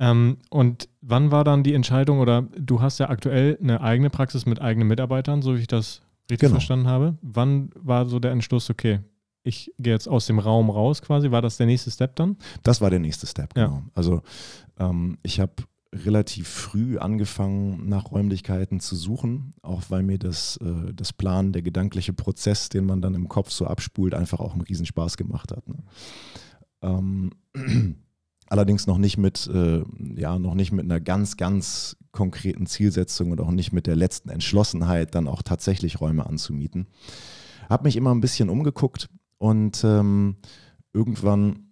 [0.00, 4.46] Ähm, und wann war dann die Entscheidung, oder du hast ja aktuell eine eigene Praxis
[4.46, 6.52] mit eigenen Mitarbeitern, so wie ich das richtig Genau.
[6.56, 7.18] verstanden habe.
[7.22, 9.00] Wann war so der Entschluss, okay,
[9.42, 11.30] ich gehe jetzt aus dem Raum raus quasi?
[11.30, 12.36] War das der nächste Step dann?
[12.62, 13.66] Das war der nächste Step, Ja.
[13.66, 13.82] genau.
[13.94, 14.22] Also
[14.78, 15.52] ähm, ich habe
[15.94, 21.62] relativ früh angefangen, nach Räumlichkeiten zu suchen, auch weil mir das, äh, das Plan, der
[21.62, 25.66] gedankliche Prozess, den man dann im Kopf so abspult, einfach auch einen Riesenspaß gemacht hat.
[25.66, 25.76] Ne?
[26.82, 27.30] Ähm,
[28.48, 29.82] allerdings noch nicht mit, äh,
[30.16, 34.30] ja, noch nicht mit einer ganz, ganz konkreten Zielsetzung und auch nicht mit der letzten
[34.30, 36.86] Entschlossenheit, dann auch tatsächlich Räume anzumieten.
[37.68, 39.08] Habe mich immer ein bisschen umgeguckt
[39.38, 40.36] und ähm,
[40.92, 41.70] irgendwann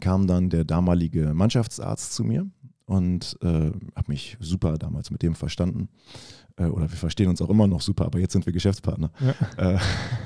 [0.00, 2.46] kam dann der damalige Mannschaftsarzt zu mir
[2.86, 5.88] und äh, habe mich super damals mit dem verstanden.
[6.56, 9.12] Äh, oder wir verstehen uns auch immer noch super, aber jetzt sind wir Geschäftspartner.
[9.56, 9.74] Ja.
[9.74, 9.78] Äh,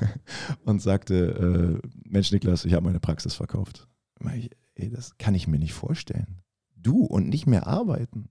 [0.65, 3.87] und sagte, äh, Mensch Niklas, ich habe meine Praxis verkauft.
[4.35, 6.41] Ich, Ey, das kann ich mir nicht vorstellen.
[6.75, 8.29] Du und nicht mehr arbeiten.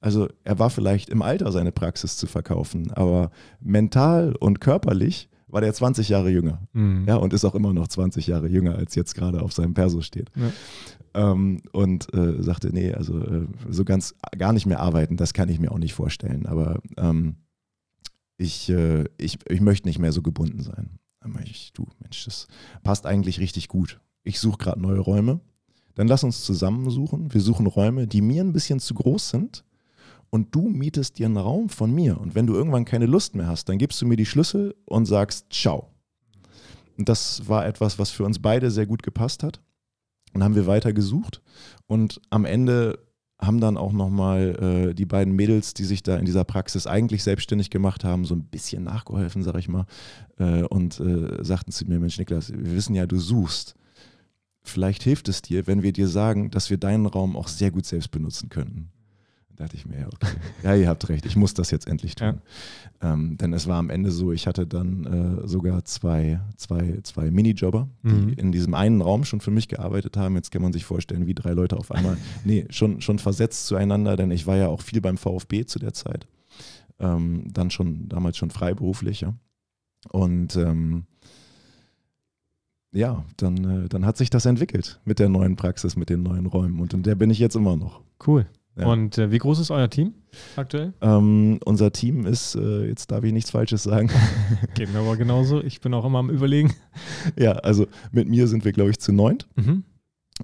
[0.00, 3.30] Also er war vielleicht im Alter, seine Praxis zu verkaufen, aber
[3.60, 6.68] mental und körperlich war der 20 Jahre jünger.
[6.72, 7.04] Mhm.
[7.08, 10.02] Ja, und ist auch immer noch 20 Jahre jünger, als jetzt gerade auf seinem Perso
[10.02, 10.30] steht.
[10.36, 11.32] Ja.
[11.32, 15.48] Ähm, und äh, sagte, nee, also äh, so ganz gar nicht mehr arbeiten, das kann
[15.48, 16.46] ich mir auch nicht vorstellen.
[16.46, 17.36] Aber ähm,
[18.36, 20.98] ich, äh, ich, ich möchte nicht mehr so gebunden sein.
[21.44, 22.46] Ich, du, Mensch, das
[22.82, 24.00] passt eigentlich richtig gut.
[24.22, 25.40] Ich suche gerade neue Räume.
[25.96, 27.34] Dann lass uns zusammen suchen.
[27.34, 29.64] Wir suchen Räume, die mir ein bisschen zu groß sind.
[30.30, 32.20] Und du mietest dir einen Raum von mir.
[32.20, 35.06] Und wenn du irgendwann keine Lust mehr hast, dann gibst du mir die Schlüssel und
[35.06, 35.88] sagst, ciao.
[36.98, 39.60] Und das war etwas, was für uns beide sehr gut gepasst hat.
[40.32, 41.40] Dann haben wir weiter gesucht
[41.86, 42.98] und am Ende
[43.40, 47.22] haben dann auch nochmal äh, die beiden Mädels, die sich da in dieser Praxis eigentlich
[47.22, 49.86] selbstständig gemacht haben, so ein bisschen nachgeholfen, sag ich mal,
[50.38, 53.76] äh, und äh, sagten zu mir, Mensch Niklas, wir wissen ja, du suchst.
[54.68, 57.86] Vielleicht hilft es dir, wenn wir dir sagen, dass wir deinen Raum auch sehr gut
[57.86, 58.88] selbst benutzen könnten.
[59.48, 60.36] Da dachte ich mir, ja, okay.
[60.62, 62.40] ja, ihr habt recht, ich muss das jetzt endlich tun.
[63.00, 65.04] Ähm, denn es war am Ende so, ich hatte dann
[65.44, 68.32] äh, sogar zwei, zwei, zwei Minijobber, die Mhm.
[68.36, 70.34] in diesem einen Raum schon für mich gearbeitet haben.
[70.34, 74.16] Jetzt kann man sich vorstellen, wie drei Leute auf einmal, nee, schon, schon versetzt zueinander,
[74.16, 76.26] denn ich war ja auch viel beim VfB zu der Zeit.
[76.98, 79.34] Ähm, dann schon, damals schon freiberuflich, ja.
[80.10, 81.04] Und ähm,
[82.96, 86.46] ja, dann, äh, dann hat sich das entwickelt mit der neuen Praxis, mit den neuen
[86.46, 86.80] Räumen.
[86.80, 88.00] Und in der bin ich jetzt immer noch.
[88.26, 88.46] Cool.
[88.78, 88.86] Ja.
[88.86, 90.12] Und äh, wie groß ist euer Team
[90.56, 90.92] aktuell?
[91.00, 94.10] Ähm, unser Team ist, äh, jetzt darf ich nichts Falsches sagen,
[94.74, 95.62] Geht mir aber genauso.
[95.62, 96.74] Ich bin auch immer am Überlegen.
[97.38, 99.84] ja, also mit mir sind wir, glaube ich, zu neunt Mhm.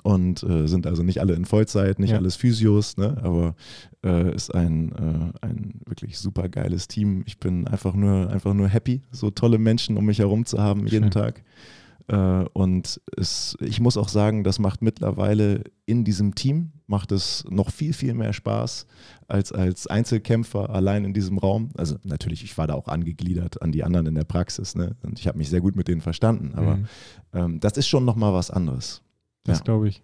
[0.02, 2.16] und äh, sind also nicht alle in Vollzeit, nicht Ja.
[2.16, 3.18] alles Physios, ne?
[3.22, 3.54] aber
[4.02, 7.22] äh, ist ein, äh, ein wirklich super geiles Team.
[7.26, 10.86] Ich bin einfach nur, einfach nur happy, so tolle Menschen um mich herum zu haben
[10.86, 11.10] jeden Schön.
[11.10, 11.42] Tag.
[12.08, 17.44] Äh, und es, ich muss auch sagen, das macht mittlerweile in diesem Team, macht es
[17.48, 18.86] noch viel, viel mehr Spaß
[19.28, 21.70] als als Einzelkämpfer allein in diesem Raum.
[21.76, 24.96] Also natürlich, ich war da auch angegliedert an die anderen in der Praxis ne?
[25.02, 26.86] und ich habe mich sehr gut mit denen verstanden, aber Mhm.
[27.32, 29.02] ähm, das ist schon nochmal was anderes.
[29.44, 29.64] Das Ja.
[29.64, 30.02] glaube ich.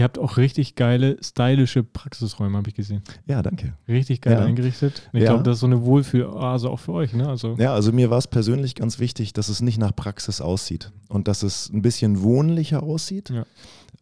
[0.00, 3.02] Ihr habt auch richtig geile, stylische Praxisräume, habe ich gesehen.
[3.26, 3.74] Ja, danke.
[3.86, 4.44] Richtig geil Ja.
[4.46, 5.02] eingerichtet.
[5.12, 5.32] Und ich Ja.
[5.32, 7.28] glaube, das ist so eine Wohlfühl-Oase auch für euch, ne?
[7.28, 10.90] Also, Ja, also mir war es persönlich ganz wichtig, dass es nicht nach Praxis aussieht
[11.10, 13.28] und dass es ein bisschen wohnlicher aussieht.
[13.28, 13.44] Ja.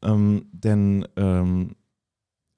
[0.02, 1.74] Ähm, denn ähm,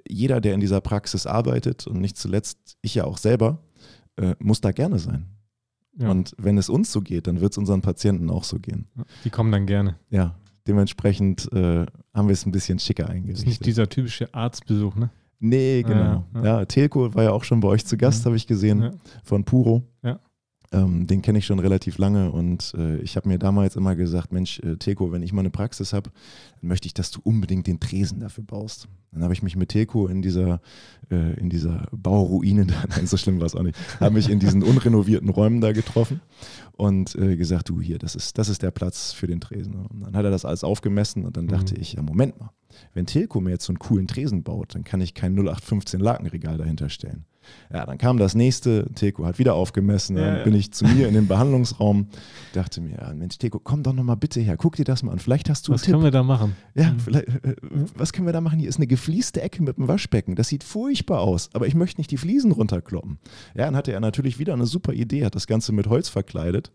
[0.07, 3.63] jeder, der in dieser Praxis arbeitet und nicht zuletzt ich ja auch selber,
[4.17, 5.25] äh, muss da gerne sein.
[5.99, 8.87] Und wenn es uns so geht, dann wird es unseren Patienten auch so gehen.
[9.25, 9.97] die kommen dann gerne.
[10.11, 10.35] Ja,
[10.67, 13.47] dementsprechend äh, haben wir es ein bisschen schicker Das ist eingerichtet.
[13.49, 15.11] nicht dieser typische Arztbesuch, ne?
[15.39, 16.25] Nee, genau.
[16.35, 16.65] Ja, Ja, ja.
[16.67, 18.27] Telco war ja auch schon bei euch zu Gast, Mhm.
[18.27, 18.91] habe ich gesehen, Ja.
[19.25, 19.83] von Puro.
[20.03, 20.21] Ja.
[20.73, 24.33] Ähm, den kenne ich schon relativ lange und äh, ich habe mir damals immer gesagt,
[24.33, 26.11] Mensch, äh, Telco, wenn ich mal eine Praxis habe,
[26.61, 28.87] dann möchte ich, dass du unbedingt den Tresen dafür baust.
[29.11, 30.61] Dann habe ich mich mit Telco in dieser,
[31.11, 34.39] äh, in dieser Bauruine, da, nein, so schlimm war es auch nicht, habe mich in
[34.39, 36.21] diesen unrenovierten Räumen da getroffen
[36.77, 39.75] und äh, gesagt, du hier, das ist, das ist der Platz für den Tresen.
[39.75, 41.81] Und dann hat er das alles aufgemessen und dann dachte Mhm.
[41.81, 42.51] ich, ja Moment mal,
[42.95, 46.59] wenn Telco mir jetzt so einen coolen Tresen baut, dann kann ich kein 0815 Lakenregal
[46.59, 47.25] dahinter stellen.
[47.73, 51.09] Ja, dann kam das nächste, Telco hat wieder aufgemessen, dann Ja, bin ich zu mir
[51.09, 52.09] in den Behandlungsraum,
[52.53, 55.19] dachte mir, ja, Mensch, Telco, komm doch nochmal bitte her, guck dir das mal an,
[55.19, 55.93] vielleicht hast du Was einen Tipp.
[55.95, 56.55] können wir da machen?
[56.75, 57.01] Ja, Mhm.
[57.01, 57.57] vielleicht, äh,
[57.97, 58.59] was können wir da machen?
[58.59, 60.35] Hier ist eine geflieste Ecke mit einem Waschbecken.
[60.37, 63.19] Das sieht furchtbar aus, aber ich möchte nicht die Fliesen runterkloppen.
[63.55, 66.71] Ja, dann hatte er natürlich wieder eine super Idee, hat das Ganze mit Holz verkleidet.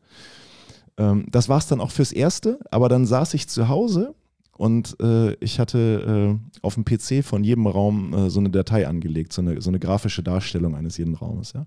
[0.97, 4.15] Ähm, das war es dann auch fürs Erste, aber dann saß ich zu Hause
[4.57, 8.87] und äh, ich hatte äh, auf dem PC von jedem Raum äh, so eine Datei
[8.87, 11.53] angelegt, so eine, so eine grafische Darstellung eines jeden Raumes.
[11.53, 11.65] Ja.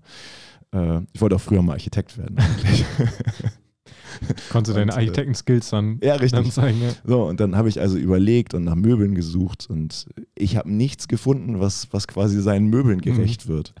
[0.71, 2.85] Äh, ich wollte auch früher mal Architekt werden eigentlich.
[4.51, 6.31] Konntest du deine äh, Architekten-Skills dann, ja, richtig.
[6.31, 6.81] dann zeigen?
[6.81, 6.89] Ja.
[7.05, 11.07] So, und dann habe ich also überlegt und nach Möbeln gesucht und ich habe nichts
[11.07, 13.73] gefunden, was, was quasi seinen Möbeln gerecht wird.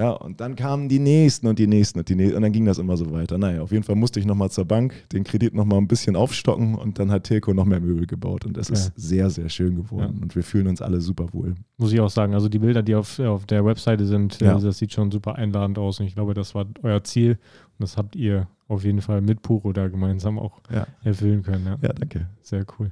[0.00, 2.64] Ja, und dann kamen die nächsten und die nächsten und die nächsten und dann ging
[2.64, 3.36] das immer so weiter.
[3.36, 6.74] Naja, auf jeden Fall musste ich nochmal zur Bank, den Kredit nochmal ein bisschen aufstocken
[6.74, 8.92] und dann hat Telco noch mehr Möbel gebaut und es ist Ja.
[8.96, 10.22] sehr, sehr schön geworden Ja.
[10.22, 11.54] und wir fühlen uns alle super wohl.
[11.76, 12.32] Muss ich auch sagen.
[12.32, 14.58] Also die Bilder, die auf, auf der Webseite sind, Ja.
[14.58, 16.00] das sieht schon super einladend aus.
[16.00, 17.32] Und ich glaube, das war euer Ziel.
[17.32, 21.66] Und das habt ihr auf jeden Fall mit Puro da gemeinsam auch Ja, erfüllen können.
[21.66, 21.78] Ja.
[21.82, 22.28] ja danke.
[22.40, 22.90] Sehr cool.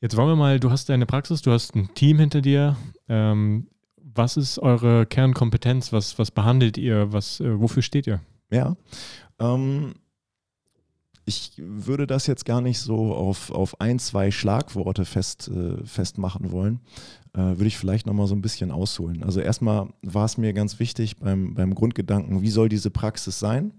[0.00, 2.76] Jetzt wollen wir mal, du hast deine Praxis, du hast ein Team hinter dir.
[3.08, 3.66] Ähm,
[4.14, 5.92] was ist eure Kernkompetenz?
[5.92, 7.12] Was, was behandelt ihr?
[7.12, 8.20] Was, äh, wofür steht ihr?
[8.50, 8.76] Ja.
[9.38, 9.94] Ähm,
[11.24, 16.50] ich würde das jetzt gar nicht so auf, auf ein, zwei Schlagworte fest, äh, festmachen
[16.50, 16.80] wollen.
[17.34, 19.22] Äh, würde ich vielleicht nochmal so ein bisschen ausholen.
[19.22, 23.72] Also erstmal war es mir ganz wichtig beim, beim Grundgedanken, wie soll diese Praxis sein?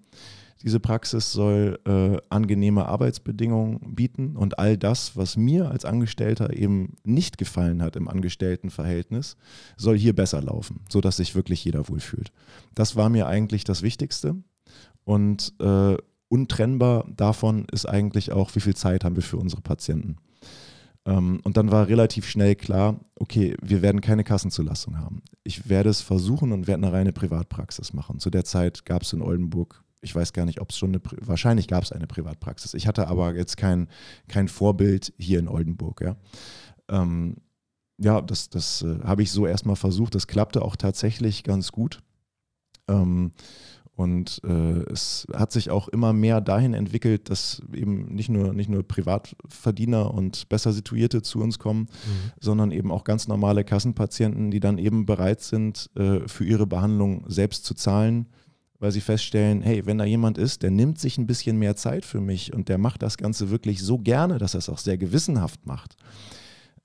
[0.63, 6.97] Diese Praxis soll äh, angenehme Arbeitsbedingungen bieten und all das, was mir als Angestellter eben
[7.03, 9.37] nicht gefallen hat im Angestelltenverhältnis,
[9.77, 12.31] soll hier besser laufen, sodass sich wirklich jeder wohlfühlt.
[12.75, 14.35] Das war mir eigentlich das Wichtigste.
[15.03, 15.97] Und äh,
[16.27, 20.17] untrennbar davon ist eigentlich auch, wie viel Zeit haben wir für unsere Patienten.
[21.05, 25.23] Ähm, und dann war relativ schnell klar, okay, wir werden keine Kassenzulassung haben.
[25.43, 28.19] Ich werde es versuchen und werde eine reine Privatpraxis machen.
[28.19, 30.99] Zu der Zeit gab es in Oldenburg, ich weiß gar nicht, ob es schon eine,
[30.99, 32.73] Pri- wahrscheinlich gab es eine Privatpraxis.
[32.73, 33.87] Ich hatte aber jetzt kein,
[34.27, 36.01] kein Vorbild hier in Oldenburg.
[36.01, 36.15] Ja,
[36.89, 37.37] ähm,
[37.97, 40.15] ja das, das äh, habe ich so erstmal versucht.
[40.15, 41.99] Das klappte auch tatsächlich ganz gut.
[42.87, 43.31] Ähm,
[43.93, 48.69] und äh, es hat sich auch immer mehr dahin entwickelt, dass eben nicht nur, nicht
[48.69, 51.87] nur Privatverdiener und besser Situierte zu uns kommen,
[52.39, 57.25] sondern eben auch ganz normale Kassenpatienten, die dann eben bereit sind, äh, für ihre Behandlung
[57.27, 58.27] selbst zu zahlen,
[58.81, 62.03] weil sie feststellen, hey, wenn da jemand ist, der nimmt sich ein bisschen mehr Zeit
[62.03, 64.97] für mich und der macht das Ganze wirklich so gerne, dass er es auch sehr
[64.97, 65.95] gewissenhaft macht,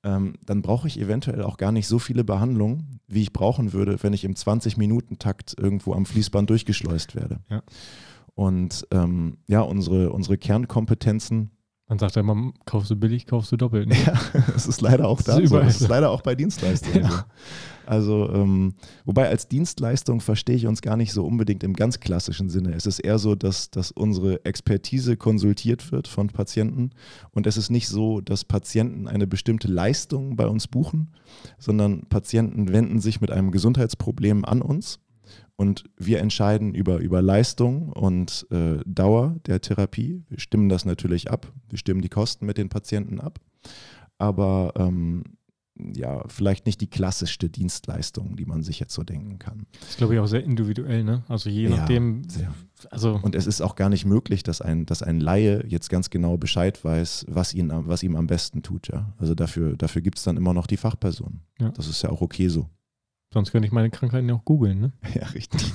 [0.04, 3.96] ähm, dann brauche ich eventuell auch gar nicht so viele Behandlungen, wie ich brauchen würde,
[4.02, 7.40] wenn ich im 20-Minuten-Takt irgendwo am Fließband durchgeschleust werde.
[7.48, 7.62] Ja.
[8.34, 11.50] Und ähm, ja, unsere, unsere Kernkompetenzen,
[11.88, 13.88] Man sagt ja immer, kaufst du billig, kaufst du doppelt.
[13.88, 13.96] Ne?
[14.06, 14.14] ja,
[14.56, 15.58] es ist leider auch Das da ist so.
[15.58, 17.10] Es ist leider auch bei Dienstleistungen Ja.
[17.10, 17.16] so.
[17.86, 22.48] Also, ähm, wobei als Dienstleistung verstehe ich uns gar nicht so unbedingt im ganz klassischen
[22.48, 22.74] Sinne.
[22.74, 26.90] Es ist eher so, dass, dass unsere Expertise konsultiert wird von Patienten
[27.30, 31.12] und es ist nicht so, dass Patienten eine bestimmte Leistung bei uns buchen,
[31.58, 34.98] sondern Patienten wenden sich mit einem Gesundheitsproblem an uns
[35.56, 40.22] und wir entscheiden über, über Leistung und äh, Dauer der Therapie.
[40.28, 41.50] Wir stimmen das natürlich ab.
[41.68, 43.40] Wir stimmen die Kosten mit den Patienten ab.
[44.18, 45.24] Aber ähm,
[45.94, 49.66] ja, vielleicht nicht die klassischste Dienstleistung, die man sich jetzt so denken kann.
[49.80, 51.04] Das ist, glaube ich, auch sehr individuell.
[51.04, 51.22] Ne?
[51.28, 52.52] Also je Ja, nachdem, sehr.
[52.90, 56.08] also Und es ist auch gar nicht möglich, dass ein, dass ein Laie jetzt ganz
[56.10, 58.88] genau Bescheid weiß, was, ihn, was ihm am besten tut.
[58.88, 59.12] Ja?
[59.18, 61.40] Also dafür, dafür gibt es dann immer noch die Fachperson.
[61.60, 61.70] Ja.
[61.70, 62.68] Das ist ja auch okay so.
[63.36, 64.80] Sonst könnte ich meine Krankheiten ja auch googeln.
[64.80, 64.92] Ne?
[65.14, 65.70] Ja, richtig.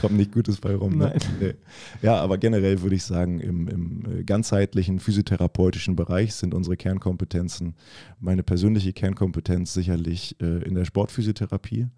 [0.00, 0.96] Kommt nicht Gutes bei rum.
[0.96, 1.14] Ne?
[1.38, 1.54] Nee.
[2.00, 7.74] Ja, aber generell würde ich sagen, im, im äh, ganzheitlichen physiotherapeutischen Bereich sind unsere Kernkompetenzen,
[8.20, 11.88] meine persönliche Kernkompetenz sicherlich äh, in der Sportphysiotherapie.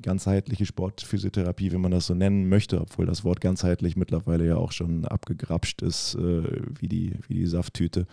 [0.00, 4.72] Ganzheitliche Sportphysiotherapie, wenn man das so nennen möchte, obwohl das Wort ganzheitlich mittlerweile ja auch
[4.72, 8.06] schon abgegrapscht ist, äh, wie, die, wie die Safttüte.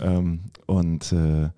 [0.00, 1.50] Ähm, und äh,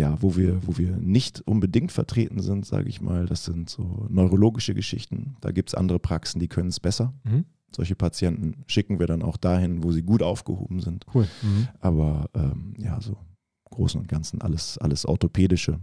[0.00, 4.06] ja, wo wir, wo wir nicht unbedingt vertreten sind, sage ich mal, das sind so
[4.08, 5.36] neurologische Geschichten.
[5.42, 7.12] Da gibt es andere Praxen, die können es besser.
[7.24, 7.44] Mhm.
[7.70, 11.04] Solche Patienten schicken wir dann auch dahin, wo sie gut aufgehoben sind.
[11.14, 11.28] Cool.
[11.42, 11.68] Mhm.
[11.80, 15.78] Aber ähm, ja, so im Großen und Ganzen alles, alles orthopädische,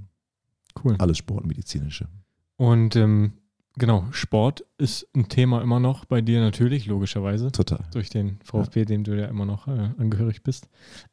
[0.83, 0.95] Cool.
[0.97, 2.09] alles sportmedizinische.
[2.57, 3.33] Und ähm,
[3.77, 7.51] genau, Sport ist ein Thema immer noch bei dir natürlich, logischerweise.
[7.51, 7.85] Total.
[7.93, 10.67] Durch den VfB, dem du ja immer noch äh, angehörig bist.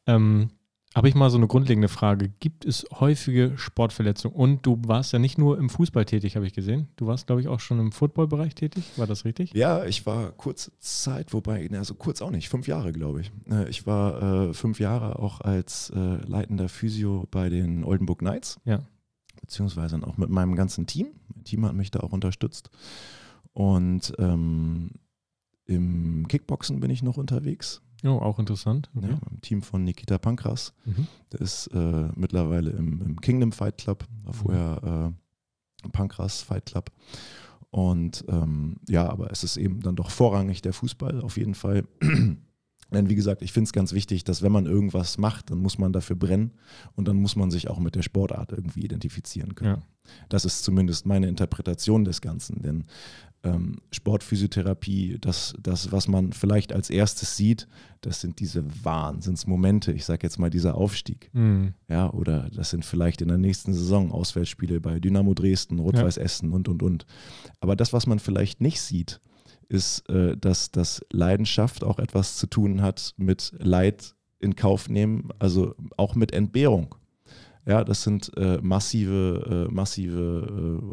[0.06, 0.48] Ähm,
[0.94, 2.30] habe ich mal so eine grundlegende Frage.
[2.40, 4.36] Gibt es häufige Sportverletzungen?
[4.36, 6.88] Und du warst ja nicht nur im Fußball tätig, habe ich gesehen.
[6.96, 8.84] Du warst, glaube ich, auch schon im Footballbereich tätig.
[8.96, 9.52] War das richtig?
[9.54, 13.32] Ja, ich war kurze Zeit, wobei, also kurz auch nicht, fünf Jahre, glaube ich.
[13.50, 18.60] Äh, Ich war äh, fünf Jahre auch als äh, leitender Physio bei den Oldenburg Knights.
[18.64, 18.80] Ja.
[19.40, 21.08] Beziehungsweise auch mit meinem ganzen Team.
[21.34, 22.70] Mein Team hat mich da auch unterstützt.
[23.52, 24.90] Und ähm,
[25.66, 27.82] im Kickboxen bin ich noch unterwegs.
[28.04, 28.90] Oh, auch interessant.
[28.94, 29.08] Okay.
[29.08, 30.74] Ja, im Team von Nikita Pankras.
[30.84, 31.06] Mhm.
[31.32, 35.14] Der ist äh, mittlerweile im, im Kingdom Fight Club, war vorher
[35.84, 36.90] äh, Pankras Fight Club.
[37.70, 41.84] Und ähm, ja, aber es ist eben dann doch vorrangig der Fußball auf jeden Fall.
[42.92, 45.78] Denn wie gesagt, ich finde es ganz wichtig, dass wenn man irgendwas macht, dann muss
[45.78, 46.52] man dafür brennen
[46.94, 49.80] und dann muss man sich auch mit der Sportart irgendwie identifizieren können.
[49.80, 49.82] Ja.
[50.28, 52.62] Das ist zumindest meine Interpretation des Ganzen.
[52.62, 52.84] Denn
[53.44, 57.68] ähm, Sportphysiotherapie, das, das, was man vielleicht als erstes sieht,
[58.00, 59.92] das sind diese Wahnsinnsmomente.
[59.92, 61.30] Ich sage jetzt mal dieser Aufstieg.
[61.32, 61.74] Mhm.
[61.88, 66.52] Ja, oder das sind vielleicht in der nächsten Saison Auswärtsspiele bei Dynamo Dresden, Rot-Weiß Essen
[66.52, 67.06] und, und, und.
[67.60, 69.20] Aber das, was man vielleicht nicht sieht,
[69.68, 75.28] ist, äh, dass, dass Leidenschaft auch etwas zu tun hat mit Leid in Kauf nehmen,
[75.38, 76.94] also auch mit Entbehrung.
[77.66, 80.92] Ja, das sind äh, massive, äh, massive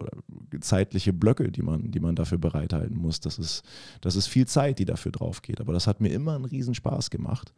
[0.53, 3.19] äh, zeitliche Blöcke, die man, die man dafür bereithalten muss.
[3.19, 3.63] Das ist,
[3.99, 5.59] das ist viel Zeit, die dafür drauf geht.
[5.59, 7.53] Aber das hat mir immer einen Riesenspaß gemacht.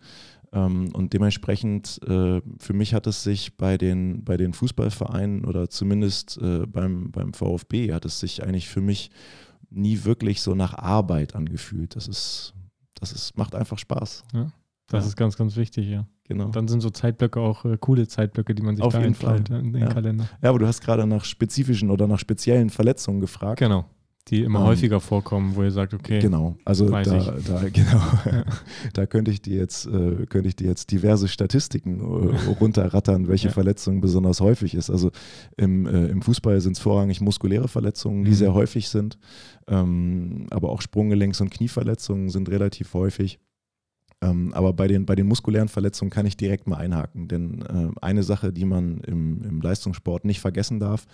[0.51, 5.69] Ähm, und dementsprechend, äh, für mich hat es sich bei den, bei den Fußballvereinen oder
[5.69, 9.11] zumindest äh, beim, beim VfB, hat es sich eigentlich für mich
[9.69, 11.95] nie wirklich so nach Arbeit angefühlt.
[11.95, 12.55] Das ist,
[12.95, 14.23] das ist, macht einfach Spaß.
[14.87, 15.07] Das Ja.
[15.09, 16.05] ist ganz, ganz wichtig, ja.
[16.25, 16.45] Genau.
[16.45, 19.15] Und dann sind so Zeitblöcke auch äh, coole Zeitblöcke, die man sich Auf da jeden
[19.15, 19.37] Fall.
[19.49, 19.87] in den Ja.
[19.89, 20.29] Kalender.
[20.41, 23.59] Ja, aber du hast gerade nach spezifischen oder nach speziellen Verletzungen gefragt.
[23.59, 23.85] Genau.
[24.29, 28.01] Die immer Ähm, häufiger vorkommen, wo ihr sagt, okay, Genau, also da, da, genau.
[28.93, 33.47] da könnte ich dir jetzt, äh, könnte ich dir jetzt diverse Statistiken äh, runterrattern, welche
[33.49, 33.53] Ja.
[33.53, 34.89] Verletzung besonders häufig ist.
[34.89, 35.11] Also
[35.57, 38.35] im, äh, im Fußball sind es vorrangig muskuläre Verletzungen, die Mhm.
[38.35, 39.17] sehr häufig sind.
[39.67, 43.39] Ähm, aber auch Sprunggelenks- und Knieverletzungen sind relativ häufig.
[44.23, 47.27] Ähm, aber bei den, bei den muskulären Verletzungen kann ich direkt mal einhaken.
[47.27, 51.05] Denn äh, eine Sache, die man im, im Leistungssport nicht vergessen darf,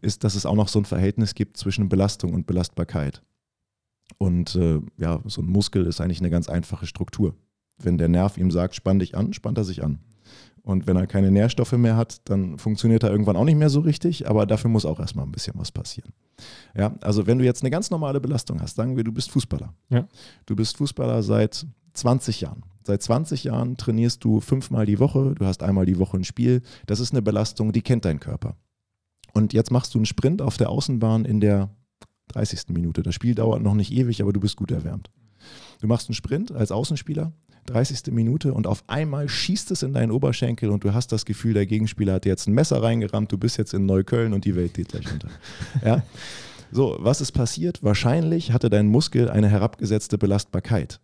[0.00, 3.22] ist, dass es auch noch so ein Verhältnis gibt zwischen Belastung und Belastbarkeit.
[4.18, 7.34] Und äh, ja, so ein Muskel ist eigentlich eine ganz einfache Struktur.
[7.78, 10.00] Wenn der Nerv ihm sagt, spann dich an, spannt er sich an.
[10.62, 13.80] Und wenn er keine Nährstoffe mehr hat, dann funktioniert er irgendwann auch nicht mehr so
[13.80, 16.12] richtig, aber dafür muss auch erstmal ein bisschen was passieren.
[16.76, 19.72] Ja, also wenn du jetzt eine ganz normale Belastung hast, sagen wir, du bist Fußballer.
[19.88, 20.06] Ja.
[20.44, 22.62] Du bist Fußballer seit 20 Jahren.
[22.82, 26.62] Seit 20 Jahren trainierst du fünfmal die Woche, du hast einmal die Woche ein Spiel.
[26.86, 28.56] Das ist eine Belastung, die kennt dein Körper.
[29.32, 31.70] Und jetzt machst du einen Sprint auf der Außenbahn in der
[32.28, 32.68] 30.
[32.68, 33.02] Minute.
[33.02, 35.10] Das Spiel dauert noch nicht ewig, aber du bist gut erwärmt.
[35.80, 37.32] Du machst einen Sprint als Außenspieler,
[37.66, 38.12] 30.
[38.12, 41.66] Minute und auf einmal schießt es in deinen Oberschenkel und du hast das Gefühl, der
[41.66, 44.74] Gegenspieler hat dir jetzt ein Messer reingerammt, du bist jetzt in Neukölln und die Welt
[44.74, 45.28] geht gleich unter.
[45.84, 46.02] Ja?
[46.72, 47.82] So, was ist passiert?
[47.82, 51.00] Wahrscheinlich hatte dein Muskel eine herabgesetzte Belastbarkeit.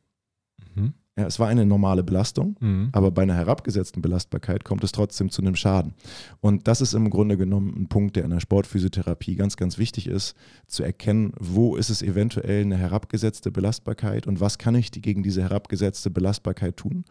[1.18, 2.90] Ja, es war eine normale Belastung, Mhm.
[2.92, 5.94] aber bei einer herabgesetzten Belastbarkeit kommt es trotzdem zu einem Schaden.
[6.40, 10.08] Und das ist im Grunde genommen ein Punkt, der in der Sportphysiotherapie ganz, ganz wichtig
[10.08, 10.34] ist,
[10.66, 15.40] zu erkennen, wo ist es eventuell eine herabgesetzte Belastbarkeit und was kann ich gegen diese
[15.42, 17.06] herabgesetzte Belastbarkeit tun.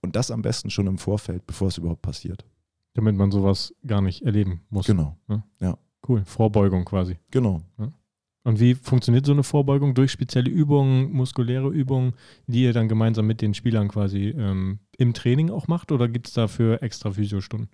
[0.00, 2.46] Und das am besten schon im Vorfeld, bevor es überhaupt passiert.
[2.94, 4.86] Damit man sowas gar nicht erleben muss.
[4.86, 5.16] Genau,
[6.08, 6.24] Cool.
[6.24, 7.18] Vorbeugung quasi.
[7.30, 7.60] genau.
[8.42, 9.94] Und wie funktioniert so eine Vorbeugung?
[9.94, 12.14] Durch spezielle Übungen, muskuläre Übungen,
[12.46, 15.92] die ihr dann gemeinsam mit den Spielern quasi ähm, im Training auch macht?
[15.92, 17.68] Oder gibt es dafür extra Physiostunden?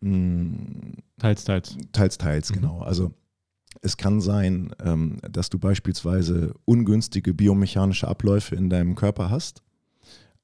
[0.00, 1.76] Mm, Teils, teils.
[1.92, 2.54] Teils, teils, Mhm.
[2.56, 2.80] genau.
[2.80, 3.12] Also
[3.82, 9.62] es kann sein, ähm, dass du beispielsweise ungünstige biomechanische Abläufe in deinem Körper hast,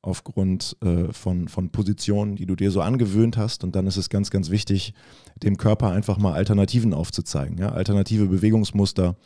[0.07, 3.65] aufgrund äh, von, von Positionen, die du dir so angewöhnt hast.
[3.65, 4.95] Und dann ist es ganz, ganz wichtig,
[5.43, 7.59] dem Körper einfach mal Alternativen aufzuzeigen.
[7.59, 7.73] Ja?
[7.73, 9.17] Alternative Bewegungsmuster,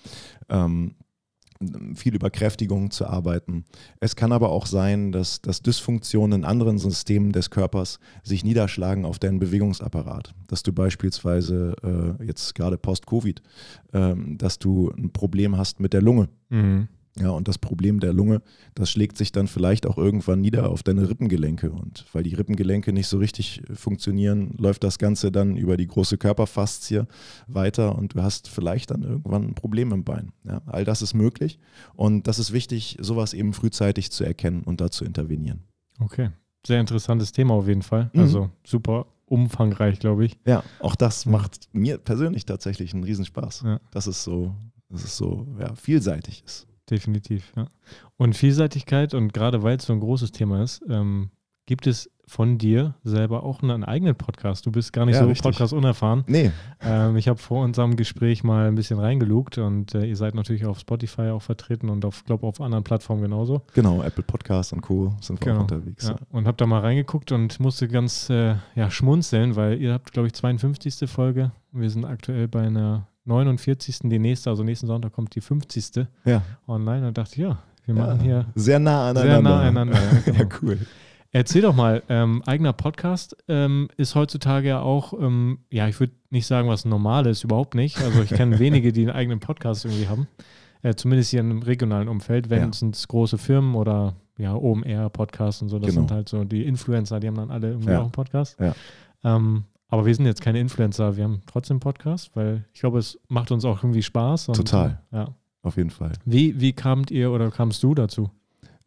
[0.49, 0.95] ähm,
[1.95, 3.66] viel über Kräftigung zu arbeiten.
[4.01, 9.05] Es kann aber auch sein, dass, dass Dysfunktionen in anderen Systemen des Körpers sich niederschlagen
[9.05, 10.35] auf deinen Bewegungsapparat.
[10.49, 13.43] Dass du beispielsweise äh, jetzt gerade post-Covid,
[13.93, 16.31] ähm, dass du ein Problem hast mit der Lunge.
[16.49, 16.89] Mhm.
[17.18, 18.40] Ja, und das Problem der Lunge,
[18.74, 21.70] das schlägt sich dann vielleicht auch irgendwann nieder auf deine Rippengelenke.
[21.70, 26.18] Und weil die Rippengelenke nicht so richtig funktionieren, läuft das Ganze dann über die große
[26.18, 27.06] Körperfaszie
[27.48, 30.32] weiter und du hast vielleicht dann irgendwann ein Problem im Bein.
[30.44, 31.58] Ja, all das ist möglich
[31.94, 35.64] und das ist wichtig, sowas eben frühzeitig zu erkennen und da zu intervenieren.
[35.98, 36.30] Okay,
[36.64, 38.11] sehr interessantes Thema auf jeden Fall.
[38.12, 38.20] Mhm.
[38.20, 40.38] Also super umfangreich, glaube ich.
[40.46, 43.80] Ja, auch das macht mir persönlich tatsächlich einen Riesenspaß, ja.
[43.90, 44.54] dass es so,
[44.88, 46.66] dass es so ja, vielseitig ist.
[46.91, 47.66] Definitiv, ja.
[48.16, 51.30] Und Vielseitigkeit und gerade weil es so ein großes Thema ist, ähm,
[51.66, 54.64] gibt es von dir selber auch einen eigenen Podcast.
[54.64, 56.22] Du bist gar nicht ja, so Podcast unerfahren.
[56.28, 56.53] Nee.
[56.80, 60.64] Ähm, ich habe vor unserem Gespräch mal ein bisschen reingelugt und äh, ihr seid natürlich
[60.64, 63.62] auf Spotify auch vertreten und auf, glaube auf anderen Plattformen genauso.
[63.74, 65.12] Genau, Apple Podcasts und Co.
[65.20, 65.59] sind wir genau.
[65.59, 66.09] auch unterwegs.
[66.09, 66.16] Ja.
[66.30, 70.28] Und habe da mal reingeguckt und musste ganz äh, ja, schmunzeln, weil ihr habt, glaube
[70.28, 71.11] ich, 52.
[71.11, 71.51] Folge.
[71.72, 74.01] Wir sind aktuell bei einer 49.
[74.05, 76.07] die nächste, also nächsten Sonntag kommt die 50.
[76.25, 76.43] Ja.
[76.66, 79.33] online und dachte, ja, wir machen hier sehr nah aneinander.
[79.33, 79.95] Sehr nah aneinander.
[79.95, 80.39] Ja, genau.
[80.39, 80.79] ja cool.
[81.33, 86.12] Erzähl doch mal, ähm, eigener Podcast ähm, ist heutzutage ja auch, ähm, ja, ich würde
[86.31, 88.01] nicht sagen, was normal ist, überhaupt nicht.
[88.01, 90.27] Also ich kenne wenige, die einen eigenen Podcast irgendwie haben.
[90.83, 92.89] Äh, zumindest hier im regionalen Umfeld, wenn ja.
[92.89, 96.01] es große Firmen oder ja, OMR-Podcasts und so, das genau.
[96.01, 97.99] sind halt so die Influencer, die haben dann alle irgendwie ja.
[97.99, 98.59] auch einen Podcast.
[98.59, 98.75] Ja.
[99.23, 103.18] Ähm, aber wir sind jetzt keine Influencer, wir haben trotzdem Podcast, weil ich glaube, es
[103.28, 104.49] macht uns auch irgendwie Spaß.
[104.49, 105.01] Und, Total.
[105.12, 105.34] Ja.
[105.62, 106.12] Auf jeden Fall.
[106.24, 108.30] Wie, wie kamt ihr oder kamst du dazu?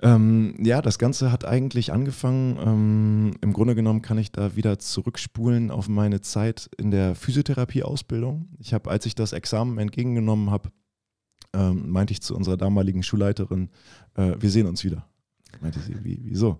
[0.01, 2.58] Ähm, ja, das Ganze hat eigentlich angefangen.
[2.60, 8.49] Ähm, Im Grunde genommen kann ich da wieder zurückspulen auf meine Zeit in der Physiotherapie-Ausbildung.
[8.60, 10.72] Ich habe, als ich das Examen entgegengenommen habe,
[11.54, 13.70] ähm, meinte ich zu unserer damaligen Schulleiterin,
[14.16, 15.08] äh, wir sehen uns wieder.
[15.62, 16.60] Meinte sie, wie, wieso?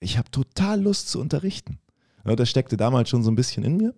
[0.00, 1.78] Ich habe total Lust zu unterrichten.
[2.24, 3.94] Das steckte damals schon so ein bisschen in mir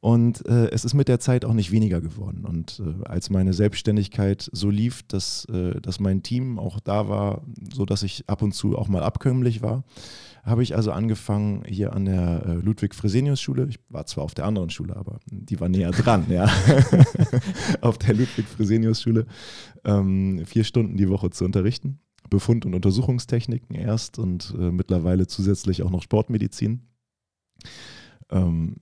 [0.00, 2.44] und äh, es ist mit der Zeit auch nicht weniger geworden.
[2.44, 7.42] Und äh, als meine Selbstständigkeit so lief, dass, äh, dass mein Team auch da war,
[7.72, 9.84] so dass ich ab und zu auch mal abkömmlich war,
[10.42, 13.66] habe ich also angefangen hier an der äh, Ludwig-Fresenius-Schule.
[13.68, 16.50] Ich war zwar auf der anderen Schule, aber die war näher dran, ja.
[17.82, 19.26] auf der Ludwig-Fresenius-Schule
[19.84, 22.00] ähm, vier Stunden die Woche zu unterrichten.
[22.30, 26.89] Befund- und Untersuchungstechniken erst und äh, mittlerweile zusätzlich auch noch Sportmedizin.
[28.30, 28.76] Ähm,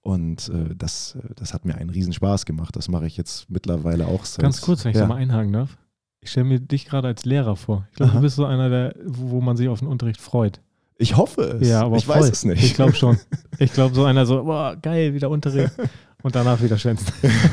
[0.00, 2.76] und äh, das, das hat mir einen Riesenspaß gemacht.
[2.76, 4.42] Das mache ich jetzt mittlerweile auch so.
[4.42, 5.02] Ganz kurz, wenn ich ja.
[5.02, 5.78] da mal einhaken darf.
[6.20, 7.86] Ich stelle mir dich gerade als Lehrer vor.
[7.90, 10.60] Ich glaube, du bist so einer, der, wo man sich auf den Unterricht freut.
[10.96, 11.68] Ich hoffe es.
[11.68, 12.16] Ja, aber ich voll.
[12.16, 12.62] weiß es nicht.
[12.62, 13.18] Ich glaube schon.
[13.58, 15.72] Ich glaube, so einer so, boah, geil, wieder Unterricht.
[16.24, 17.08] Und danach wieder schwänzen.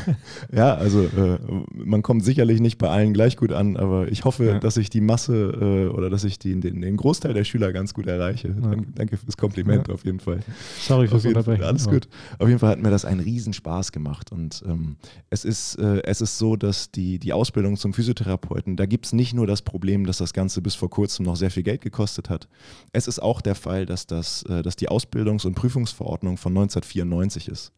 [0.54, 1.40] ja, also äh,
[1.74, 4.60] man kommt sicherlich nicht bei allen gleich gut an, aber ich hoffe, ja.
[4.60, 7.94] dass ich die Masse äh, oder dass ich die, den, den, Großteil der Schüler ganz
[7.94, 8.48] gut erreiche.
[8.48, 8.70] Ja.
[8.70, 10.40] Danke, danke fürs Kompliment auf jeden Fall.
[10.80, 11.66] Sorry fürs Unterbrechen.
[11.66, 12.08] Alles gut.
[12.40, 14.32] Auf jeden Fall hat mir das einen Riesenspaß gemacht.
[14.32, 14.96] Und ähm,
[15.30, 19.12] es, ist, äh, es ist so, dass die, die Ausbildung zum Physiotherapeuten, da gibt es
[19.12, 22.30] nicht nur das Problem, dass das Ganze bis vor kurzem noch sehr viel Geld gekostet
[22.30, 22.48] hat.
[22.94, 27.50] Es ist auch der Fall, dass, das, äh, dass die Ausbildungs- und Prüfungsverordnung von 1994
[27.50, 27.74] ist.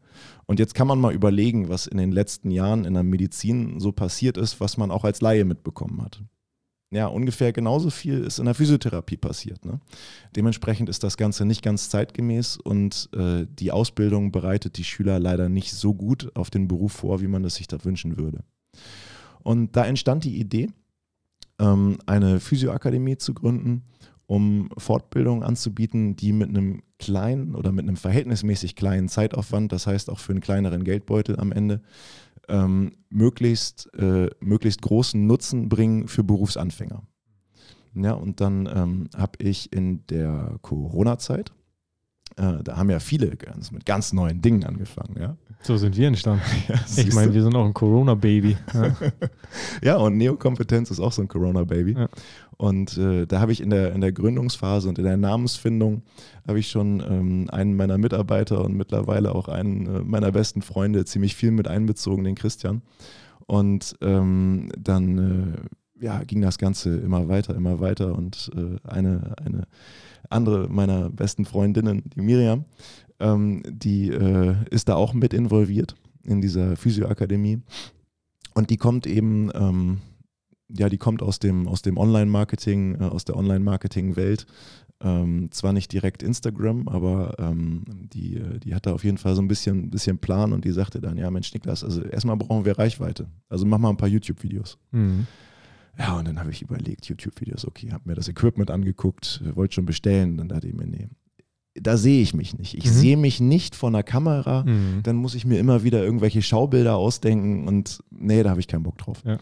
[0.45, 3.91] Und jetzt kann man mal überlegen, was in den letzten Jahren in der Medizin so
[3.91, 6.21] passiert ist, was man auch als Laie mitbekommen hat.
[6.93, 9.65] Ja, ungefähr genauso viel ist in der Physiotherapie passiert.
[9.65, 9.79] Ne?
[10.35, 15.49] Dementsprechend ist das Ganze nicht ganz zeitgemäß und äh, die Ausbildung bereitet die Schüler leider
[15.49, 18.43] nicht so gut auf den Beruf vor, wie man es sich da wünschen würde.
[19.41, 20.69] Und da entstand die Idee,
[21.57, 23.83] ähm, eine Physioakademie zu gründen,
[24.25, 30.09] um Fortbildungen anzubieten, die mit einem kleinen oder mit einem verhältnismäßig kleinen Zeitaufwand, das heißt
[30.09, 31.81] auch für einen kleineren Geldbeutel am Ende,
[32.47, 37.03] ähm, möglichst, äh, möglichst großen Nutzen bringen für Berufsanfänger.
[37.95, 41.51] Ja, und dann ähm, habe ich in der Corona-Zeit,
[42.37, 45.15] äh, da haben ja viele ganz, mit ganz neuen Dingen angefangen.
[45.19, 45.37] Ja.
[45.61, 46.43] So sind wir entstanden.
[46.67, 48.57] Ja, ich meine, wir sind auch ein Corona-Baby.
[48.73, 48.95] Ja.
[49.83, 51.93] ja, und Neokompetenz ist auch so ein Corona-Baby.
[51.93, 52.09] Ja.
[52.57, 56.03] Und äh, da habe ich in der, in der Gründungsphase und in der Namensfindung
[56.47, 61.05] habe ich schon ähm, einen meiner Mitarbeiter und mittlerweile auch einen äh, meiner besten Freunde
[61.05, 62.81] ziemlich viel mit einbezogen, den Christian.
[63.45, 65.57] Und ähm, dann
[65.99, 68.15] äh, ja, ging das Ganze immer weiter, immer weiter.
[68.15, 69.63] Und äh, eine, eine
[70.29, 72.65] andere meiner besten Freundinnen, die Miriam,
[73.19, 77.61] ähm, die äh, ist da auch mit involviert in dieser Physioakademie.
[78.53, 79.97] Und die kommt eben ähm,
[80.69, 84.45] ja, die kommt aus dem, aus dem Online-Marketing, äh, aus der Online-Marketing-Welt.
[85.01, 87.83] Ähm, zwar nicht direkt Instagram, aber ähm,
[88.13, 91.01] die, äh, die hatte auf jeden Fall so ein bisschen, bisschen Plan und die sagte
[91.01, 93.27] dann, ja Mensch Niklas, also erstmal brauchen wir Reichweite.
[93.49, 94.77] Also mach mal ein paar YouTube-Videos.
[94.91, 95.27] Mhm.
[95.99, 99.85] Ja, und dann habe ich überlegt, YouTube-Videos, okay, habe mir das Equipment angeguckt, wollte schon
[99.85, 101.09] bestellen, dann dachte ich mir, nee,
[101.75, 102.75] da sehe ich mich nicht.
[102.77, 102.89] Ich Mhm.
[102.89, 104.63] sehe mich nicht vor einer Kamera.
[104.63, 105.01] Mhm.
[105.03, 108.83] Dann muss ich mir immer wieder irgendwelche Schaubilder ausdenken und nee, da habe ich keinen
[108.83, 109.21] Bock drauf.
[109.25, 109.37] Ja.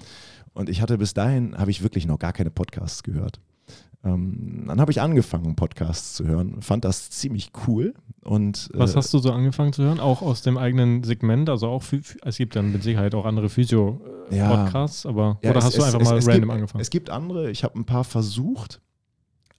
[0.54, 3.40] Und ich hatte bis dahin, habe ich wirklich noch gar keine Podcasts gehört.
[4.04, 7.94] Ähm, dann habe ich angefangen, Podcasts zu hören, fand das ziemlich cool.
[8.24, 10.00] Und, Was äh, hast du so angefangen zu hören?
[10.00, 11.50] Auch aus dem eigenen Segment?
[11.50, 11.84] Also auch,
[12.24, 13.50] es gibt dann mit Sicherheit auch andere Ja.
[13.50, 16.82] Physio-Podcasts, aber Ja, oder es- hast du einfach es- mal es random gibt, angefangen?
[16.82, 18.82] Es gibt andere, ich habe ein paar versucht,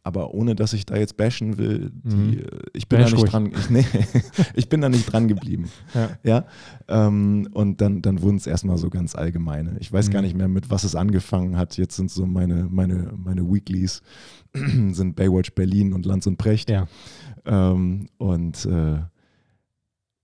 [0.05, 2.39] aber ohne dass ich da jetzt bashen will, die, Mhm.
[2.39, 3.31] äh, ich bin da Bash nicht ruhig.
[3.31, 3.85] dran, ich, nee,
[4.55, 5.69] ich bin da nicht dran geblieben.
[5.95, 6.11] Ja.
[6.25, 6.45] Ja,
[6.89, 9.77] ähm, und dann, dann wurden es erstmal so ganz allgemeine.
[9.79, 10.13] Ich weiß Mhm.
[10.13, 11.77] gar nicht mehr, mit was es angefangen hat.
[11.77, 14.03] Jetzt sind so meine, meine, meine Weeklies,
[14.55, 16.69] sind Baywatch Berlin und Lanz und Precht.
[16.71, 16.87] Ja.
[17.45, 18.99] Ähm, und äh,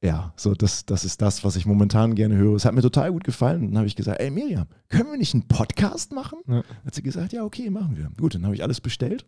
[0.02, 2.54] ja, so das, das ist das, was ich momentan gerne höre.
[2.54, 3.68] Es hat mir total gut gefallen.
[3.68, 6.38] Dann habe ich gesagt, ey Miriam, können wir nicht einen Podcast machen?
[6.46, 6.62] Ja.
[6.84, 8.08] Hat sie gesagt, ja, okay, machen wir.
[8.16, 9.26] Gut, dann habe ich alles bestellt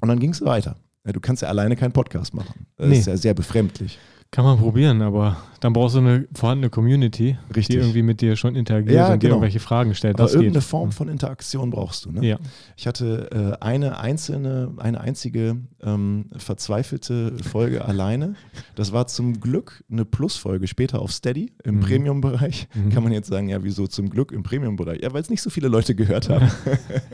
[0.00, 0.76] und dann ging es weiter.
[1.04, 2.66] Ja, du kannst ja alleine keinen Podcast machen.
[2.76, 2.98] Das Nee.
[2.98, 3.98] ist ja sehr befremdlich.
[4.34, 7.66] Kann man probieren, aber dann brauchst du eine vorhandene Community, Richtig.
[7.66, 9.34] die irgendwie mit dir schon interagiert Ja, und dir genau.
[9.36, 10.16] irgendwelche Fragen stellt.
[10.16, 10.68] Aber Das irgendeine geht.
[10.68, 12.12] Form von Interaktion brauchst du.
[12.12, 12.26] Ne?
[12.26, 12.38] Ja.
[12.76, 13.30] Ich hatte
[13.60, 18.34] äh, eine einzelne, eine einzige ähm, verzweifelte Folge alleine.
[18.74, 21.80] Das war zum Glück eine Plusfolge später auf Steady im Mhm.
[21.80, 22.68] Premium-Bereich.
[22.74, 22.88] Mhm.
[22.90, 25.02] Kann man jetzt sagen, ja, wieso zum Glück im Premium-Bereich?
[25.02, 26.50] Ja, weil es nicht so viele Leute gehört haben.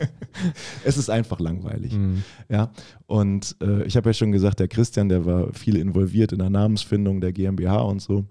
[0.84, 1.92] es ist einfach langweilig.
[1.94, 2.22] Mhm.
[2.48, 2.70] Ja,
[3.06, 6.50] und äh, ich habe ja schon gesagt, der Christian, der war viel involviert in der
[6.50, 8.24] Namensfindung der GmbH und so.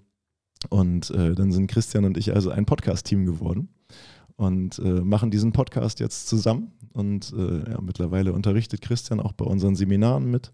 [0.70, 3.68] Und äh, dann sind Christian und ich also ein Podcast-Team geworden
[4.38, 6.70] und äh, machen diesen Podcast jetzt zusammen.
[6.92, 10.52] Und äh, ja, mittlerweile unterrichtet Christian auch bei unseren Seminaren mit.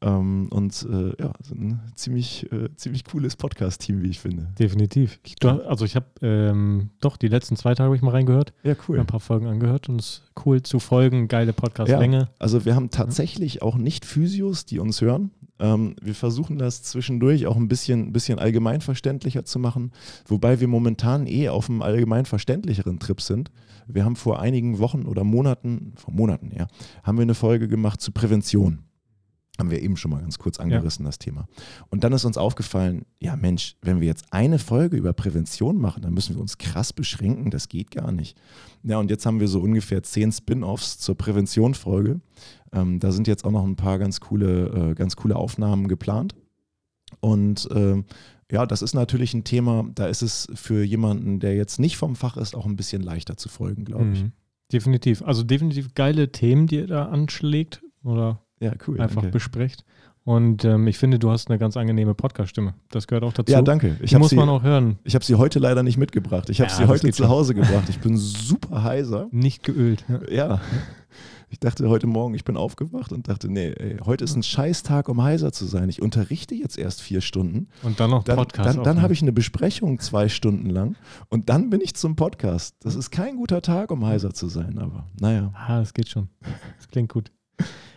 [0.00, 4.48] Ähm, und äh, ja, ein ziemlich, äh, ziemlich cooles Podcast-Team, wie ich finde.
[4.58, 5.20] Definitiv.
[5.24, 8.52] Ich, du, also ich habe ähm, doch die letzten zwei Tage habe ich mal reingehört,
[8.64, 12.28] Ja, mir ein paar Folgen angehört und es ist cool zu folgen, geile Podcast-Länge.
[12.40, 15.30] Also wir haben tatsächlich auch nicht Physios, die uns hören.
[15.62, 19.92] Ähm, wir versuchen das zwischendurch auch ein bisschen, bisschen allgemeinverständlicher zu machen,
[20.26, 23.50] wobei wir momentan eh auf einem allgemeinverständlicheren Trip sind.
[23.86, 26.68] Wir haben vor einigen Wochen oder Monaten, vor Monaten ja,
[27.02, 28.84] haben wir eine Folge gemacht zu Prävention.
[29.58, 31.46] Haben wir eben schon mal ganz kurz angerissen, das Thema.
[31.90, 36.02] Und dann ist uns aufgefallen, ja Mensch, wenn wir jetzt eine Folge über Prävention machen,
[36.02, 38.40] dann müssen wir uns krass beschränken, das geht gar nicht.
[38.82, 42.20] Ja, und jetzt haben wir so ungefähr zehn Spin-offs zur Prävention-Folge.
[42.72, 46.34] Ähm, da sind jetzt auch noch ein paar ganz coole, äh, ganz coole Aufnahmen geplant.
[47.20, 48.06] Und ähm,
[48.52, 52.14] ja, das ist natürlich ein Thema, da ist es für jemanden, der jetzt nicht vom
[52.14, 54.22] Fach ist, auch ein bisschen leichter zu folgen, glaube ich.
[54.24, 54.32] Mhm.
[54.72, 55.22] Definitiv.
[55.22, 59.00] Also definitiv geile Themen, die ihr da anschlägt oder Ja, cool.
[59.00, 59.32] einfach danke.
[59.32, 59.84] besprecht.
[60.24, 62.74] Und ähm, ich finde, du hast eine ganz angenehme Podcast-Stimme.
[62.90, 63.50] Das gehört auch dazu.
[63.52, 63.96] Ja, danke.
[64.02, 64.98] Ich Die habe muss sie, man auch hören.
[65.02, 66.48] ich hab sie heute leider nicht mitgebracht.
[66.48, 67.28] Ich habe Ja, sie heute zu.
[67.28, 67.88] Hause gebracht.
[67.88, 69.26] Ich bin super heiser.
[69.32, 70.04] Nicht geölt.
[70.08, 70.30] Ja.
[70.32, 70.60] Ja.
[71.52, 75.10] Ich dachte heute Morgen, ich bin aufgewacht und dachte, nee, ey, heute ist ein Scheißtag,
[75.10, 75.90] um heiser zu sein.
[75.90, 77.68] Ich unterrichte jetzt erst vier Stunden.
[77.82, 78.66] Und dann noch Dann, Podcast.
[78.68, 79.02] dann, dann aufnehmen.
[79.02, 80.96] habe ich eine Besprechung zwei Stunden lang
[81.28, 82.76] und dann bin ich zum Podcast.
[82.80, 85.52] Das ist kein guter Tag, um heiser zu sein, aber naja.
[85.54, 86.30] Ah, das geht schon.
[86.78, 87.30] Das klingt gut.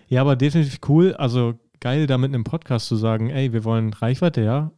[0.10, 1.14] Ja, aber definitiv cool.
[1.14, 4.72] Also geil, da mit einem Podcast zu sagen, ey, wir wollen Reichweite, ja.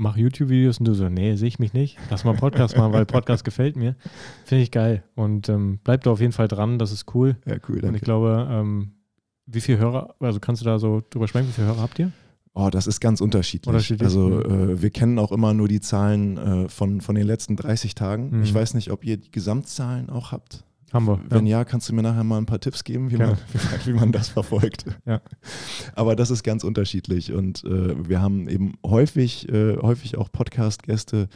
[0.00, 1.98] Mach YouTube-Videos und du so, nee, sehe ich mich nicht.
[2.08, 3.96] Lass mal Podcast machen, weil Podcast gefällt mir.
[4.44, 5.02] Finde ich geil.
[5.16, 7.36] Und ähm, bleib da auf jeden Fall dran, das ist cool.
[7.46, 8.00] Ja, cool, Und ich danke.
[8.00, 8.92] glaube, ähm,
[9.46, 12.12] wie viele Hörer, also kannst du da so drüber sprechen, wie viele Hörer habt ihr?
[12.54, 13.66] Oh, das ist ganz unterschiedlich.
[13.68, 17.56] Unterschiedlich, Also äh, wir kennen auch immer nur die Zahlen äh, von, von den letzten
[17.56, 18.30] 30 Tagen.
[18.36, 18.42] Mhm.
[18.44, 20.64] Ich weiß nicht, ob ihr die Gesamtzahlen auch habt.
[20.92, 21.20] Haben wir.
[21.28, 23.36] Wenn ja, kannst du mir nachher mal ein paar Tipps geben, wie, man,
[23.84, 24.86] wie man das verfolgt.
[25.04, 25.20] Ja.
[25.94, 31.28] Aber das ist ganz unterschiedlich und äh, wir haben eben häufig, äh, häufig auch Podcast-Gäste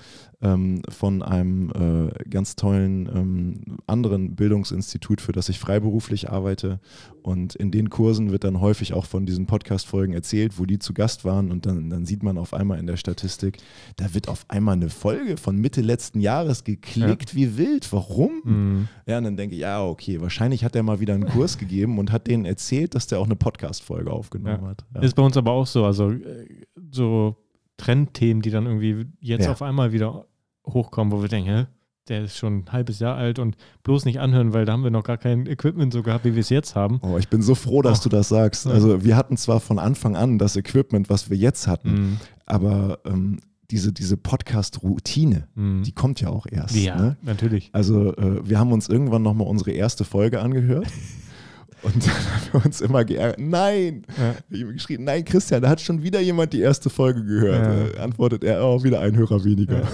[0.43, 6.81] ähm, von einem äh, ganz tollen ähm, anderen Bildungsinstitut, für das ich freiberuflich arbeite.
[7.23, 10.93] Und in den Kursen wird dann häufig auch von diesen Podcast-Folgen erzählt, wo die zu
[10.95, 11.53] Gast waren.
[11.53, 13.59] Und dann, dann sieht man auf einmal in der Statistik,
[13.97, 17.93] da wird auf einmal eine Folge von Mitte letzten Jahres geklickt, wie wild.
[17.93, 18.33] Warum?
[18.45, 18.89] Mhm.
[19.07, 21.99] Ja, und dann denke ich, ja, okay, wahrscheinlich hat er mal wieder einen Kurs gegeben
[22.01, 24.69] und hat denen erzählt, dass der auch eine Podcast-Folge aufgenommen Ja.
[24.71, 24.85] hat.
[24.95, 25.03] Ja.
[25.03, 25.85] Ist bei uns aber auch so.
[25.85, 26.47] Also äh,
[26.91, 27.37] so
[27.77, 29.53] Trendthemen, die dann irgendwie jetzt Ja.
[29.53, 30.27] auf einmal wieder
[30.67, 31.67] hochkommen, wo wir denken, hä?
[32.09, 34.91] Der ist schon ein halbes Jahr alt und bloß nicht anhören, weil da haben wir
[34.91, 36.99] noch gar kein Equipment so gehabt, wie wir es jetzt haben.
[37.03, 38.05] Oh, ich bin so froh, dass Oh.
[38.05, 38.67] du das sagst.
[38.67, 42.17] Also wir hatten zwar von Anfang an das Equipment, was wir jetzt hatten, Mhm.
[42.45, 43.39] aber ähm,
[43.71, 45.85] diese, diese Podcast-Routine, Mhm.
[45.85, 46.75] die kommt ja auch erst.
[46.75, 47.17] Ja, Ne?
[47.23, 47.71] natürlich.
[47.73, 50.89] Also äh, wir haben uns irgendwann nochmal unsere erste Folge angehört.
[51.83, 53.41] Und dann haben wir uns immer geärgert.
[53.41, 54.05] Nein!
[54.19, 54.35] Ja.
[54.51, 57.65] Ich habe geschrieben, nein, Christian, da hat schon wieder jemand die erste Folge gehört.
[57.95, 58.01] Ja.
[58.01, 59.81] Äh, antwortet er, oh, wieder ein Hörer weniger.
[59.83, 59.89] Ja.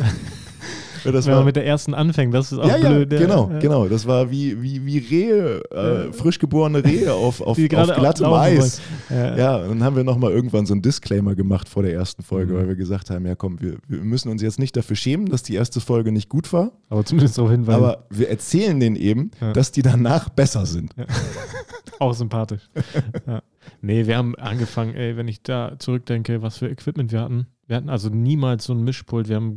[1.05, 3.13] Wenn war, man mit der ersten anfängt, das ist auch ja, blöd.
[3.13, 3.19] ja.
[3.19, 3.59] genau, Ja.
[3.59, 3.87] genau.
[3.89, 8.81] Das war wie, wie, wie Rehe, äh, frisch geborene Rehe auf, auf, auf glattem Eis.
[9.11, 9.37] Ja.
[9.37, 12.57] Ja, dann haben wir nochmal irgendwann so einen Disclaimer gemacht vor der ersten Folge, Mhm.
[12.59, 15.43] weil wir gesagt haben, ja komm, wir, wir müssen uns jetzt nicht dafür schämen, dass
[15.43, 17.77] die erste Folge nicht gut war, Aber zumindest darauf hinweisen.
[17.83, 20.95] aber wir erzählen denen eben, dass die danach besser sind.
[22.01, 22.63] Auch sympathisch.
[23.27, 23.43] ja.
[23.83, 27.47] Nee, wir haben angefangen, ey, wenn ich da zurückdenke, was für Equipment wir hatten.
[27.69, 29.29] Wir hatten also niemals so ein Mischpult.
[29.29, 29.55] Wir haben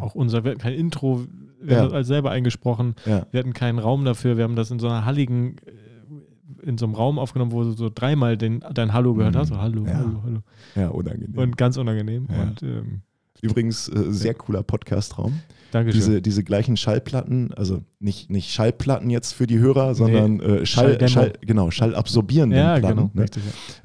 [0.00, 1.24] auch unser, wir hatten kein Intro,
[1.60, 1.78] wir Ja.
[1.78, 2.94] haben das alles selber eingesprochen.
[3.06, 3.26] Ja.
[3.30, 4.36] Wir hatten keinen Raum dafür.
[4.36, 7.72] Wir haben das in so einer halligen, äh, in so einem Raum aufgenommen, wo du
[7.72, 9.48] so dreimal den, dein Hallo gehört hast.
[9.48, 9.94] So, hallo, Ja.
[9.94, 10.38] hallo, hallo.
[10.76, 11.36] Ja, unangenehm.
[11.38, 12.26] Und ganz unangenehm.
[12.26, 13.00] Und ähm,
[13.40, 15.40] Übrigens, äh, sehr cooler Podcast-Raum.
[15.70, 16.00] Dankeschön.
[16.00, 21.06] Diese, diese gleichen Schallplatten, also nicht, nicht Schallplatten jetzt für die Hörer, sondern äh, Schall.
[21.08, 22.96] Schall, genau, schallabsorbierenden ja, Platten.
[22.96, 23.10] genau.
[23.12, 23.22] ne?
[23.22, 23.42] Richtig,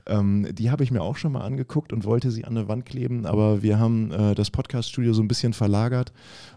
[0.08, 0.20] ja.
[0.20, 2.86] Ähm, die habe ich mir auch schon mal angeguckt und wollte sie an eine Wand
[2.86, 6.14] kleben, aber wir haben äh, das Podcast-Studio so ein bisschen verlagert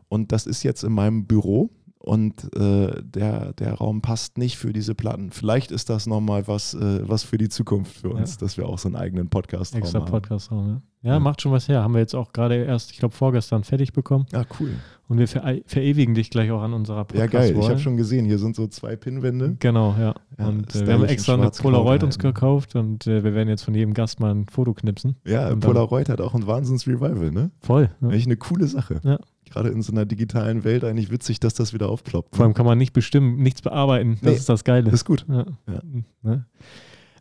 [0.08, 4.72] und das ist jetzt in meinem Büro und äh, der, der Raum passt nicht für
[4.72, 5.32] diese Platten.
[5.32, 8.40] Vielleicht ist das nochmal was, äh, was für die Zukunft für uns, Ja.
[8.40, 10.10] dass wir auch so einen eigenen Podcast-Raum Extra haben.
[10.10, 10.82] Podcast-Raum, ja.
[11.02, 11.12] ja.
[11.14, 11.18] Ja.
[11.18, 11.82] macht schon was her.
[11.82, 14.26] Haben wir jetzt auch gerade erst, ich glaube, vorgestern fertig bekommen.
[14.32, 14.74] Ah, cool.
[15.08, 17.32] Und wir ver verewigen dich gleich auch an unserer Podcast.
[17.32, 17.56] Ja, geil.
[17.58, 19.56] Ich habe schon gesehen, hier sind so zwei Pinnwände.
[19.60, 20.14] Genau, ja.
[20.36, 22.34] Ja, und äh, wir haben extra eine Polaroid uns gehalten.
[22.34, 25.16] gekauft und äh, wir werden jetzt von jedem Gast mal ein Foto knipsen.
[25.24, 27.50] Ja, Polaroid hat auch ein Wahnsinns-Revival, ne?
[27.60, 27.90] Voll.
[28.00, 28.08] Ja.
[28.08, 29.00] Eigentlich eine coole Sache.
[29.04, 29.18] Ja.
[29.48, 32.34] Gerade in so einer digitalen Welt eigentlich witzig, dass das wieder aufploppt.
[32.34, 34.14] Vor allem kann man nicht bestimmen, nichts bearbeiten.
[34.22, 34.84] Das Nee, ist das Geile.
[34.86, 35.24] Das ist gut.
[35.28, 35.46] ja.
[35.68, 35.80] Ja.
[36.22, 36.46] Ne?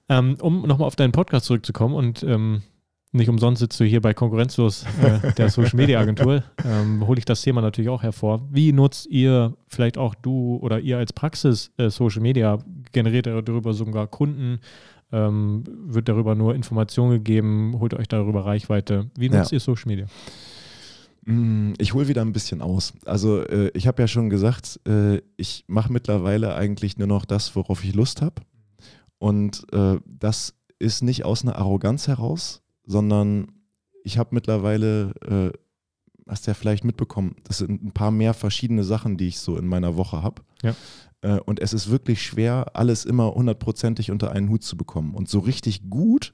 [0.09, 2.63] Ähm, um nochmal auf deinen Podcast zurückzukommen und ähm,
[3.15, 7.25] nicht umsonst sitzt du hier bei Konkurrenzlos äh, der Social Media Agentur, ähm, hole ich
[7.25, 8.41] das Thema natürlich auch hervor.
[8.51, 12.59] Wie nutzt ihr, vielleicht auch du oder ihr als Praxis äh, Social Media?
[12.91, 14.59] Generiert ihr darüber sogar Kunden?
[15.11, 17.75] Ähm, wird darüber nur Information gegeben?
[17.79, 19.09] Holt euch darüber Reichweite?
[19.17, 19.55] Wie nutzt Ja.
[19.57, 20.05] ihr Social Media?
[21.25, 22.93] Mm, Ich hole wieder ein bisschen aus.
[23.05, 27.55] Also äh, ich habe ja schon gesagt, äh, ich mache mittlerweile eigentlich nur noch das,
[27.55, 28.41] worauf ich Lust habe.
[29.17, 33.47] Und äh, das ist nicht aus einer Arroganz heraus, sondern
[34.03, 35.51] ich habe mittlerweile, äh,
[36.29, 39.57] hast du ja vielleicht mitbekommen, das sind ein paar mehr verschiedene Sachen, die ich so
[39.57, 40.43] in meiner Woche habe.
[40.63, 40.75] Ja.
[41.21, 45.15] Äh, und es ist wirklich schwer, alles immer hundertprozentig unter einen Hut zu bekommen.
[45.15, 46.33] Und so richtig gut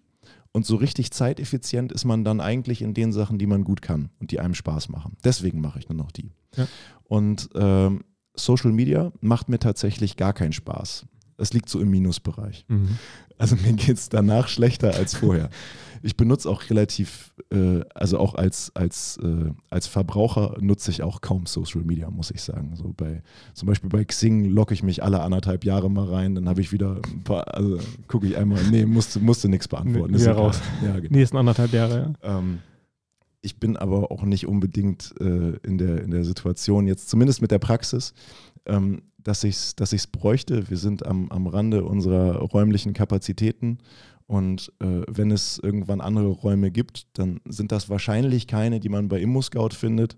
[0.51, 4.09] und so richtig zeiteffizient ist man dann eigentlich in den Sachen, die man gut kann
[4.19, 5.15] und die einem Spaß machen.
[5.23, 6.31] Deswegen mache ich nur noch die.
[6.55, 6.67] Ja.
[7.05, 8.03] Und ähm,
[8.35, 11.05] Social Media macht mir tatsächlich gar keinen Spaß.
[11.37, 12.65] Es liegt so im Minusbereich.
[12.67, 12.97] Mhm.
[13.37, 15.49] Also mir geht es danach schlechter als vorher.
[16.03, 21.21] Ich benutze auch relativ, äh, also auch als, als, äh, als Verbraucher nutze ich auch
[21.21, 22.75] kaum Social Media, muss ich sagen.
[22.75, 23.21] So bei,
[23.53, 26.71] zum Beispiel bei Xing logge ich mich alle anderthalb Jahre mal rein, dann habe ich
[26.71, 30.13] wieder ein paar, also gucke ich einmal, nee, musste, musste nichts beantworten.
[30.13, 30.59] Nee, ist raus.
[30.83, 31.15] Ja, genau.
[31.15, 32.37] Nächsten anderthalb Jahre, ja.
[32.39, 32.59] Ähm,
[33.41, 37.51] ich bin aber auch nicht unbedingt äh, in, der, in der Situation, jetzt zumindest mit
[37.51, 38.13] der Praxis,
[38.65, 40.69] ähm, dass ich es dass ich's bräuchte.
[40.69, 43.79] Wir sind am, am Rande unserer räumlichen Kapazitäten
[44.31, 49.09] und äh, wenn es irgendwann andere Räume gibt, dann sind das wahrscheinlich keine, die man
[49.09, 50.15] bei ImmoScout findet,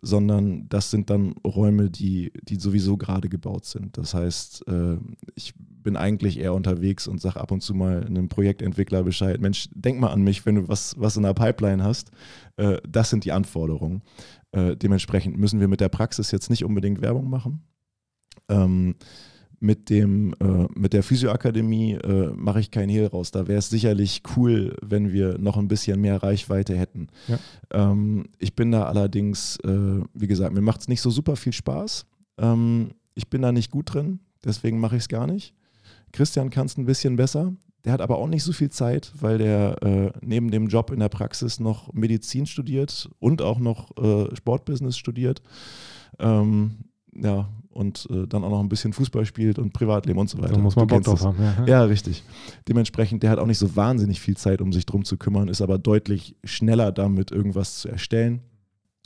[0.00, 3.96] sondern das sind dann Räume, die, die sowieso gerade gebaut sind.
[3.96, 4.96] Das heißt, äh,
[5.36, 9.68] ich bin eigentlich eher unterwegs und sage ab und zu mal einem Projektentwickler Bescheid, Mensch,
[9.72, 12.10] denk mal an mich, wenn du was, was in der Pipeline hast.
[12.56, 14.02] Äh, das sind die Anforderungen.
[14.50, 17.62] Äh, dementsprechend müssen wir mit der Praxis jetzt nicht unbedingt Werbung machen.
[18.48, 18.96] Ähm,
[19.62, 23.30] mit, dem, äh, mit der Physioakademie äh, mache ich keinen Hehl raus.
[23.30, 27.06] Da wäre es sicherlich cool, wenn wir noch ein bisschen mehr Reichweite hätten.
[27.28, 27.38] Ja.
[27.70, 31.52] Ähm, ich bin da allerdings, äh, wie gesagt, mir macht es nicht so super viel
[31.52, 32.06] Spaß.
[32.38, 35.54] Ähm, ich bin da nicht gut drin, deswegen mache ich es gar nicht.
[36.10, 37.52] Christian kann es ein bisschen besser.
[37.84, 41.00] Der hat aber auch nicht so viel Zeit, weil der äh, neben dem Job in
[41.00, 45.40] der Praxis noch Medizin studiert und auch noch äh, Sportbusiness studiert.
[46.18, 46.78] Ähm,
[47.14, 50.54] ja, und äh, dann auch noch ein bisschen Fußball spielt und Privatleben und so weiter.
[50.54, 51.36] Da muss man Bock drauf haben.
[51.40, 51.66] Ja.
[51.66, 52.22] Ja, richtig.
[52.68, 55.60] Dementsprechend, der hat auch nicht so wahnsinnig viel Zeit, um sich drum zu kümmern, ist
[55.60, 58.42] aber deutlich schneller damit, irgendwas zu erstellen.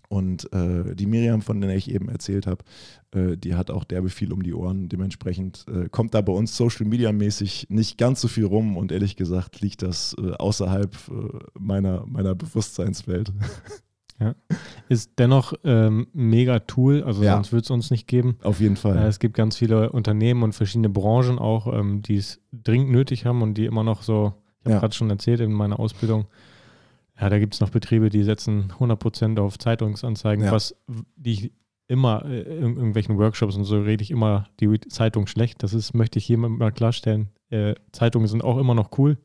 [0.09, 2.65] Und äh, die Miriam, von der ich eben erzählt habe,
[3.13, 4.89] äh, die hat auch derbe viel um die Ohren.
[4.89, 8.93] Dementsprechend äh, kommt da bei uns Social Media mäßig nicht ganz so viel rum und
[8.93, 13.33] ehrlich gesagt liegt das äh, außerhalb äh, meiner, meiner Bewusstseinswelt.
[14.89, 17.35] Ist dennoch ähm, ein mega Tool, also Ja.
[17.35, 18.39] sonst würde es uns nicht geben.
[18.43, 18.97] Auf jeden Fall.
[18.97, 23.27] Äh, es gibt ganz viele Unternehmen und verschiedene Branchen auch, ähm, die es dringend nötig
[23.27, 24.81] haben und die immer noch so, ich habe Ja.
[24.81, 26.27] gerade schon erzählt in meiner Ausbildung,
[27.21, 30.53] ja, da gibt es noch Betriebe, die setzen 100% auf Zeitungsanzeigen, Ja.
[30.53, 30.77] was
[31.17, 31.53] die ich
[31.89, 35.63] immer äh, in irgendwelchen Workshops und so rede ich immer die Zeitung schlecht.
[35.63, 37.29] Das ist, möchte ich hier mal klarstellen.
[37.51, 39.19] Äh, Zeitungen sind auch immer noch cool.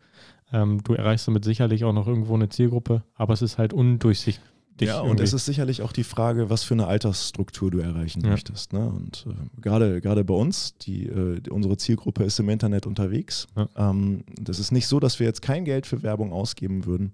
[0.54, 4.42] Ähm, du erreichst damit sicherlich auch noch irgendwo eine Zielgruppe, aber es ist halt undurchsichtig.
[4.82, 4.90] Dich.
[4.90, 8.32] Ja, und es ist sicherlich auch die Frage, was für eine Altersstruktur du erreichen Ja.
[8.32, 8.74] möchtest.
[8.74, 8.90] Ne?
[8.90, 13.48] Und äh, gerade gerade bei uns, die, äh, unsere Zielgruppe ist im Internet unterwegs.
[13.56, 13.70] Ja.
[13.78, 17.14] Ähm, das ist nicht so, dass wir jetzt kein Geld für Werbung ausgeben würden.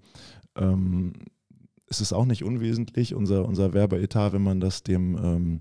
[0.56, 1.12] Ähm,
[1.90, 5.60] es ist auch nicht unwesentlich, unser, unser Werbeetat, wenn man das dem, ähm,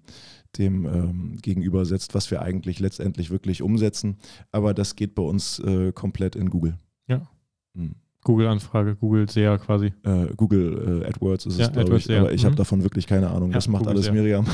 [0.57, 4.17] dem ähm, gegenübersetzt, was wir eigentlich letztendlich wirklich umsetzen.
[4.51, 6.75] Aber das geht bei uns äh, komplett in Google.
[7.07, 7.29] Ja.
[7.73, 7.95] Mhm.
[8.27, 9.93] Google-Anfrage, Google SEA quasi.
[10.03, 12.05] Äh, Google äh, AdWords ist Ja, es, glaube ich.
[12.07, 12.19] ja.
[12.21, 12.57] Aber ich habe Mhm.
[12.57, 13.49] davon wirklich keine Ahnung.
[13.51, 14.13] Ja, das macht Google, alles ja.
[14.13, 14.45] Miriam.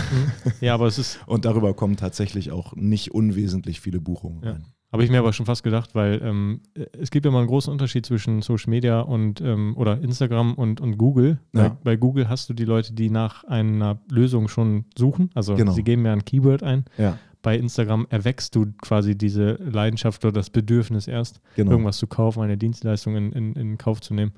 [0.62, 4.52] Ja, aber es ist, Und darüber kommen tatsächlich auch nicht unwesentlich viele Buchungen Ja.
[4.52, 4.66] rein.
[4.92, 6.62] habe ich mir aber schon fast gedacht, weil ähm,
[7.00, 10.82] es gibt ja mal einen großen Unterschied zwischen Social Media und ähm, oder Instagram und,
[10.82, 11.40] und Google.
[11.56, 11.70] Ja.
[11.70, 15.32] Bei, bei Google hast du die Leute, die nach einer Lösung schon suchen.
[15.34, 15.72] Also Genau.
[15.72, 16.86] sie geben ja ein Keyword ein.
[17.00, 21.72] Ja, Bei Instagram erwächst du quasi diese Leidenschaft oder das Bedürfnis erst, genau.
[21.72, 24.32] irgendwas zu kaufen, eine Dienstleistung in, in, in Kauf zu nehmen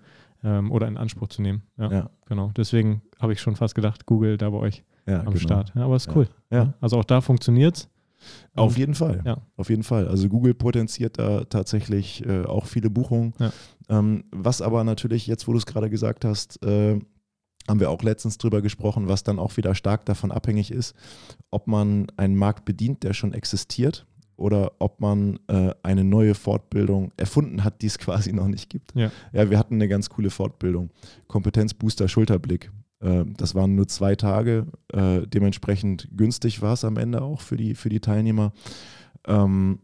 [0.44, 1.62] ähm, oder in Anspruch zu nehmen.
[1.78, 2.52] Ja, Ja, genau.
[2.58, 5.38] Deswegen habe ich schon fast gedacht, Google da bei euch ja, am genau.
[5.38, 5.72] Start.
[5.76, 6.28] Ja, aber ist cool.
[6.52, 6.74] Ja.
[6.82, 7.88] Also auch da funktioniert's.
[8.56, 9.22] Auf Und- jeden Fall.
[9.24, 9.38] Ja.
[9.56, 10.08] Auf jeden Fall.
[10.08, 13.34] Also Google potenziert da tatsächlich äh, auch viele Buchungen.
[13.40, 13.52] Ja.
[13.88, 17.00] Ähm, was aber natürlich, jetzt wo du es gerade gesagt hast, äh,
[17.68, 20.96] haben wir auch letztens drüber gesprochen, was dann auch wieder stark davon abhängig ist,
[21.52, 24.06] ob man einen Markt bedient, der schon existiert
[24.38, 28.94] oder ob man äh, eine neue Fortbildung erfunden hat, die es quasi noch nicht gibt.
[28.96, 29.12] Ja.
[29.34, 30.90] ja, wir hatten eine ganz coole Fortbildung.
[31.28, 32.72] Kompetenzbooster Schulterblick.
[33.00, 34.68] Äh, Das waren nur zwei Tage.
[34.94, 38.52] Äh, dementsprechend günstig war es am Ende auch für die, für die Teilnehmer.
[39.28, 39.80] Ähm,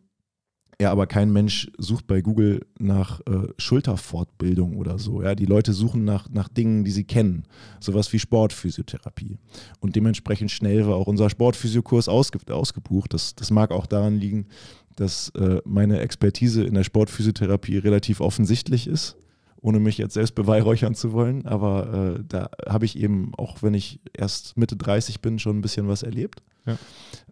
[0.82, 5.21] ja, aber kein Mensch sucht bei Google nach äh, Schulterfortbildung oder so.
[5.21, 7.43] Ja, die Leute suchen nach, nach Dingen, die sie kennen.
[7.79, 9.38] Sowas wie Sportphysiotherapie.
[9.79, 13.13] Und dementsprechend schnell war auch unser Sportphysiokurs ausge ausgebucht.
[13.13, 14.47] Das, das mag auch daran liegen,
[14.95, 19.17] dass äh, meine Expertise in der Sportphysiotherapie relativ offensichtlich ist,
[19.61, 21.45] ohne mich jetzt selbst beweihräuchern zu wollen.
[21.45, 25.61] Aber äh, da habe ich eben, auch wenn ich erst Mitte 30 bin, schon ein
[25.61, 26.41] bisschen was erlebt.
[26.65, 26.79] Ja.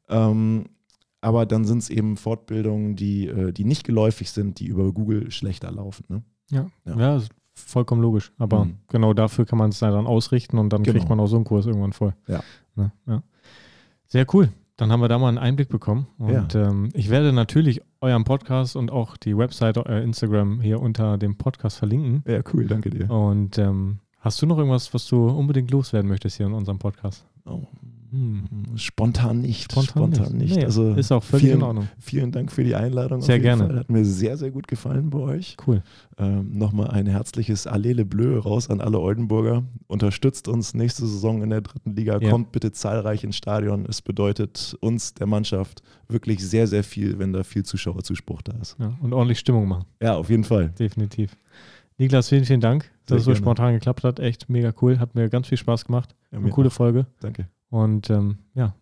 [0.07, 0.65] Ähm,
[1.21, 5.31] aber dann sind es eben Fortbildungen, die, äh, die nicht geläufig sind, die über Google
[5.31, 6.05] schlechter laufen.
[6.09, 6.23] Ne?
[6.49, 6.97] Ja, Ja.
[6.99, 7.15] ja.
[7.17, 8.31] ist vollkommen logisch.
[8.37, 8.77] Aber Mhm.
[8.87, 10.97] genau dafür kann man es dann ausrichten und dann Genau.
[10.97, 12.13] kriegt man auch so einen Kurs irgendwann voll.
[12.27, 12.41] Ja.
[12.75, 12.91] Ne?
[13.05, 13.21] ja.
[14.07, 14.49] Sehr cool.
[14.77, 16.07] Dann haben wir da mal einen Einblick bekommen.
[16.17, 21.17] Und ähm, ich werde natürlich euren Podcast und auch die Webseite, euer Instagram hier unter
[21.17, 22.23] dem Podcast verlinken.
[22.25, 23.09] Ja, cool, danke dir.
[23.11, 27.25] Und ähm, hast du noch irgendwas, was du unbedingt loswerden möchtest hier in unserem Podcast?
[27.45, 27.63] Oh.
[28.75, 29.71] Spontan nicht.
[29.71, 30.55] Spontan, nicht.
[30.55, 31.87] Nee, Also ist auch völlig vielen, in Ordnung.
[31.99, 33.21] Vielen Dank für die Einladung.
[33.21, 33.67] Sehr gerne.
[33.67, 33.79] Fall.
[33.79, 35.57] Hat mir sehr, sehr gut gefallen bei euch.
[35.67, 35.83] Cool.
[36.17, 39.63] Ähm, Nochmal ein herzliches Allele Bleu raus an alle Oldenburger.
[39.87, 42.19] Unterstützt uns nächste Saison in der dritten Liga.
[42.19, 42.29] Ja.
[42.29, 43.85] Kommt bitte zahlreich ins Stadion.
[43.87, 48.75] Es bedeutet uns, der Mannschaft, wirklich sehr, sehr viel, wenn da viel Zuschauerzuspruch da ist.
[48.79, 49.85] Ja, und ordentlich Stimmung machen.
[50.01, 50.69] Ja, auf jeden Fall.
[50.79, 51.37] Definitiv.
[51.97, 53.43] Niklas, vielen, vielen Dank, dass es so gerne.
[53.43, 54.19] spontan geklappt hat.
[54.19, 54.99] Echt mega cool.
[54.99, 56.15] Hat mir ganz viel Spaß gemacht.
[56.31, 56.73] Ja, Eine coole auch.
[56.73, 57.05] Folge.
[57.19, 57.49] Danke.
[57.69, 58.75] Und ähm, ja,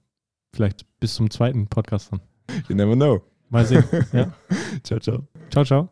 [0.54, 2.22] vielleicht bis zum zweiten Podcast dann.
[2.68, 3.22] You never know.
[3.50, 3.84] Mal sehen.
[4.14, 4.34] ja.
[4.84, 5.28] Ciao, ciao.
[5.50, 5.90] Ciao, ciao.